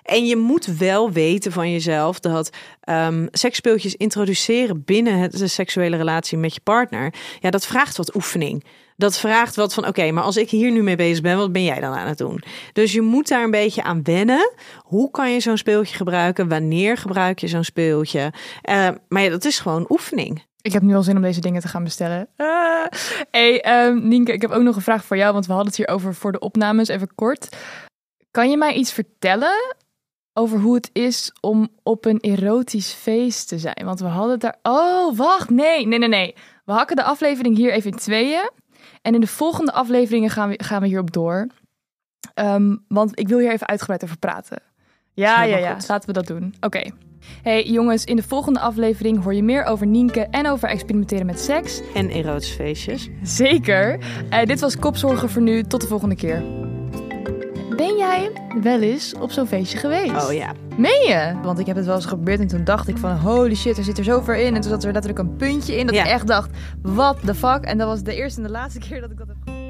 En 0.04 0.26
je 0.26 0.36
moet 0.36 0.66
wel 0.66 1.12
weten 1.12 1.52
van 1.52 1.72
jezelf 1.72 2.20
dat 2.20 2.50
ehm 2.80 3.26
seksspeeltjes 3.30 3.94
introduceren 3.94 4.84
binnen 4.84 5.18
het, 5.18 5.38
de 5.38 5.46
seksuele 5.46 5.96
relatie 5.96 6.38
met 6.38 6.54
je 6.54 6.60
partner. 6.60 7.14
Ja, 7.40 7.50
dat 7.50 7.66
vraagt 7.66 7.96
wat 7.96 8.14
oefening. 8.14 8.64
Dat 8.96 9.18
vraagt 9.18 9.56
wat 9.56 9.74
van, 9.74 9.86
oké, 9.86 10.10
maar 10.10 10.22
als 10.22 10.36
ik 10.36 10.50
hier 10.50 10.70
nu 10.70 10.82
mee 10.82 10.96
bezig 10.96 11.22
ben, 11.22 11.36
wat 11.36 11.52
ben 11.52 11.64
jij 11.64 11.80
dan 11.80 11.94
aan 11.94 12.06
het 12.08 12.18
doen? 12.18 12.42
Dus 12.72 12.92
je 12.92 13.00
moet 13.00 13.28
daar 13.28 13.44
een 13.44 13.50
beetje 13.50 13.82
aan 13.82 14.02
wennen. 14.02 14.52
Hoe 14.78 15.10
kan 15.10 15.32
je 15.32 15.40
zo'n 15.40 15.56
speeltje 15.56 15.96
gebruiken? 15.96 16.48
Wanneer 16.48 16.96
gebruik 16.96 17.38
je 17.38 17.48
zo'n 17.48 17.64
speeltje? 17.64 18.32
Eh, 18.62 18.88
maar 19.08 19.22
ja, 19.22 19.30
dat 19.30 19.44
is 19.44 19.58
gewoon 19.58 19.86
oefening. 19.88 20.42
ik 20.60 20.72
heb 20.72 20.82
nu 20.82 20.94
al 20.94 21.02
zin 21.02 21.16
om 21.16 21.22
deze 21.22 21.40
dingen 21.40 21.60
te 21.60 21.68
gaan 21.68 21.84
bestellen. 21.84 22.28
Ehm, 23.30 24.08
Nienke, 24.08 24.32
ik 24.32 24.42
heb 24.42 24.50
ook 24.50 24.62
nog 24.62 24.76
een 24.76 24.82
vraag 24.82 25.04
voor 25.04 25.16
jou, 25.16 25.32
want 25.32 25.46
we 25.46 25.52
hadden 25.52 25.68
het 25.72 25.76
hier 25.76 25.88
over 25.88 26.14
voor 26.14 26.32
de 26.32 26.38
opnames, 26.38 26.88
even 26.88 27.14
kort. 27.14 27.56
Kan 28.30 28.50
je 28.50 28.56
mij 28.56 28.74
iets 28.74 28.92
vertellen 28.92 29.76
over 30.34 30.58
hoe 30.58 30.74
het 30.74 30.90
is 30.92 31.32
om 31.40 31.68
op 31.82 32.04
een 32.04 32.20
erotisch 32.20 32.92
feest 32.92 33.48
te 33.48 33.58
zijn? 33.58 33.84
Want 33.84 34.00
we 34.00 34.06
hadden 34.06 34.30
het 34.30 34.40
daar... 34.40 34.58
Oh, 34.62 35.16
wacht, 35.16 35.50
nee, 35.50 35.86
nee, 35.86 35.98
nee, 35.98 36.08
nee. 36.08 36.34
We 36.64 36.72
hakken 36.72 36.96
de 36.96 37.04
aflevering 37.04 37.56
hier 37.56 37.72
even 37.72 37.90
in 37.90 37.96
tweeën. 37.96 38.50
En 39.02 39.14
in 39.14 39.20
de 39.20 39.26
volgende 39.26 39.72
afleveringen 39.72 40.30
gaan 40.30 40.48
we, 40.48 40.60
gaan 40.64 40.80
we 40.80 40.86
hierop 40.86 41.12
door. 41.12 41.46
Ehm, 42.34 42.76
want 42.88 43.18
ik 43.18 43.28
wil 43.28 43.38
hier 43.38 43.52
even 43.52 43.66
uitgebreid 43.66 44.04
over 44.04 44.18
praten. 44.18 44.62
Ja, 45.12 45.42
ja, 45.42 45.56
ja. 45.56 45.74
goed. 45.74 45.88
Laten 45.88 46.06
we 46.06 46.12
dat 46.12 46.26
doen. 46.26 46.54
Oké. 46.60 46.90
Hey 47.42 47.64
jongens, 47.64 48.04
in 48.04 48.16
de 48.16 48.22
volgende 48.22 48.60
aflevering 48.60 49.22
hoor 49.22 49.34
je 49.34 49.42
meer 49.42 49.64
over 49.64 49.86
Nienke 49.86 50.20
en 50.20 50.46
over 50.46 50.68
experimenteren 50.68 51.26
met 51.26 51.40
seks. 51.40 51.80
En 51.94 52.10
erotische 52.10 52.54
feestjes. 52.54 53.08
Zeker. 53.22 53.98
Eh, 54.30 54.46
dit 54.46 54.60
was 54.60 54.78
Kopzorgen 54.78 55.30
voor 55.30 55.42
nu. 55.42 55.62
Tot 55.62 55.80
de 55.80 55.86
volgende 55.86 56.16
keer. 56.16 56.63
Ben 57.76 57.96
jij 57.96 58.30
wel 58.62 58.80
eens 58.80 59.14
op 59.20 59.30
zo'n 59.30 59.46
feestje 59.46 59.78
geweest? 59.78 60.26
Oh 60.26 60.32
ja. 60.32 60.52
Meen 60.76 61.06
je? 61.08 61.34
Want 61.42 61.58
ik 61.58 61.66
heb 61.66 61.76
het 61.76 61.86
wel 61.86 61.94
eens 61.94 62.04
geprobeerd 62.06 62.40
en 62.40 62.46
toen 62.46 62.64
dacht 62.64 62.88
ik 62.88 62.98
van 62.98 63.16
holy 63.16 63.54
shit, 63.54 63.78
er 63.78 63.84
zit 63.84 63.98
er 63.98 64.04
zo 64.04 64.20
ver 64.20 64.36
in. 64.36 64.54
En 64.54 64.60
toen 64.60 64.70
zat 64.70 64.84
er 64.84 64.92
letterlijk 64.92 65.22
een 65.22 65.36
puntje 65.36 65.76
in 65.76 65.86
dat 65.86 65.94
Ja. 65.94 66.04
ik 66.04 66.10
echt 66.10 66.26
dacht, 66.26 66.50
what 66.82 67.16
the 67.24 67.34
fuck? 67.34 67.64
En 67.64 67.78
dat 67.78 67.86
was 67.88 68.02
de 68.02 68.14
eerste 68.14 68.40
en 68.40 68.46
de 68.46 68.52
laatste 68.52 68.78
keer 68.88 69.00
dat 69.00 69.10
ik 69.10 69.18
dat 69.18 69.26
heb 69.28 69.36
gedaan. 69.44 69.63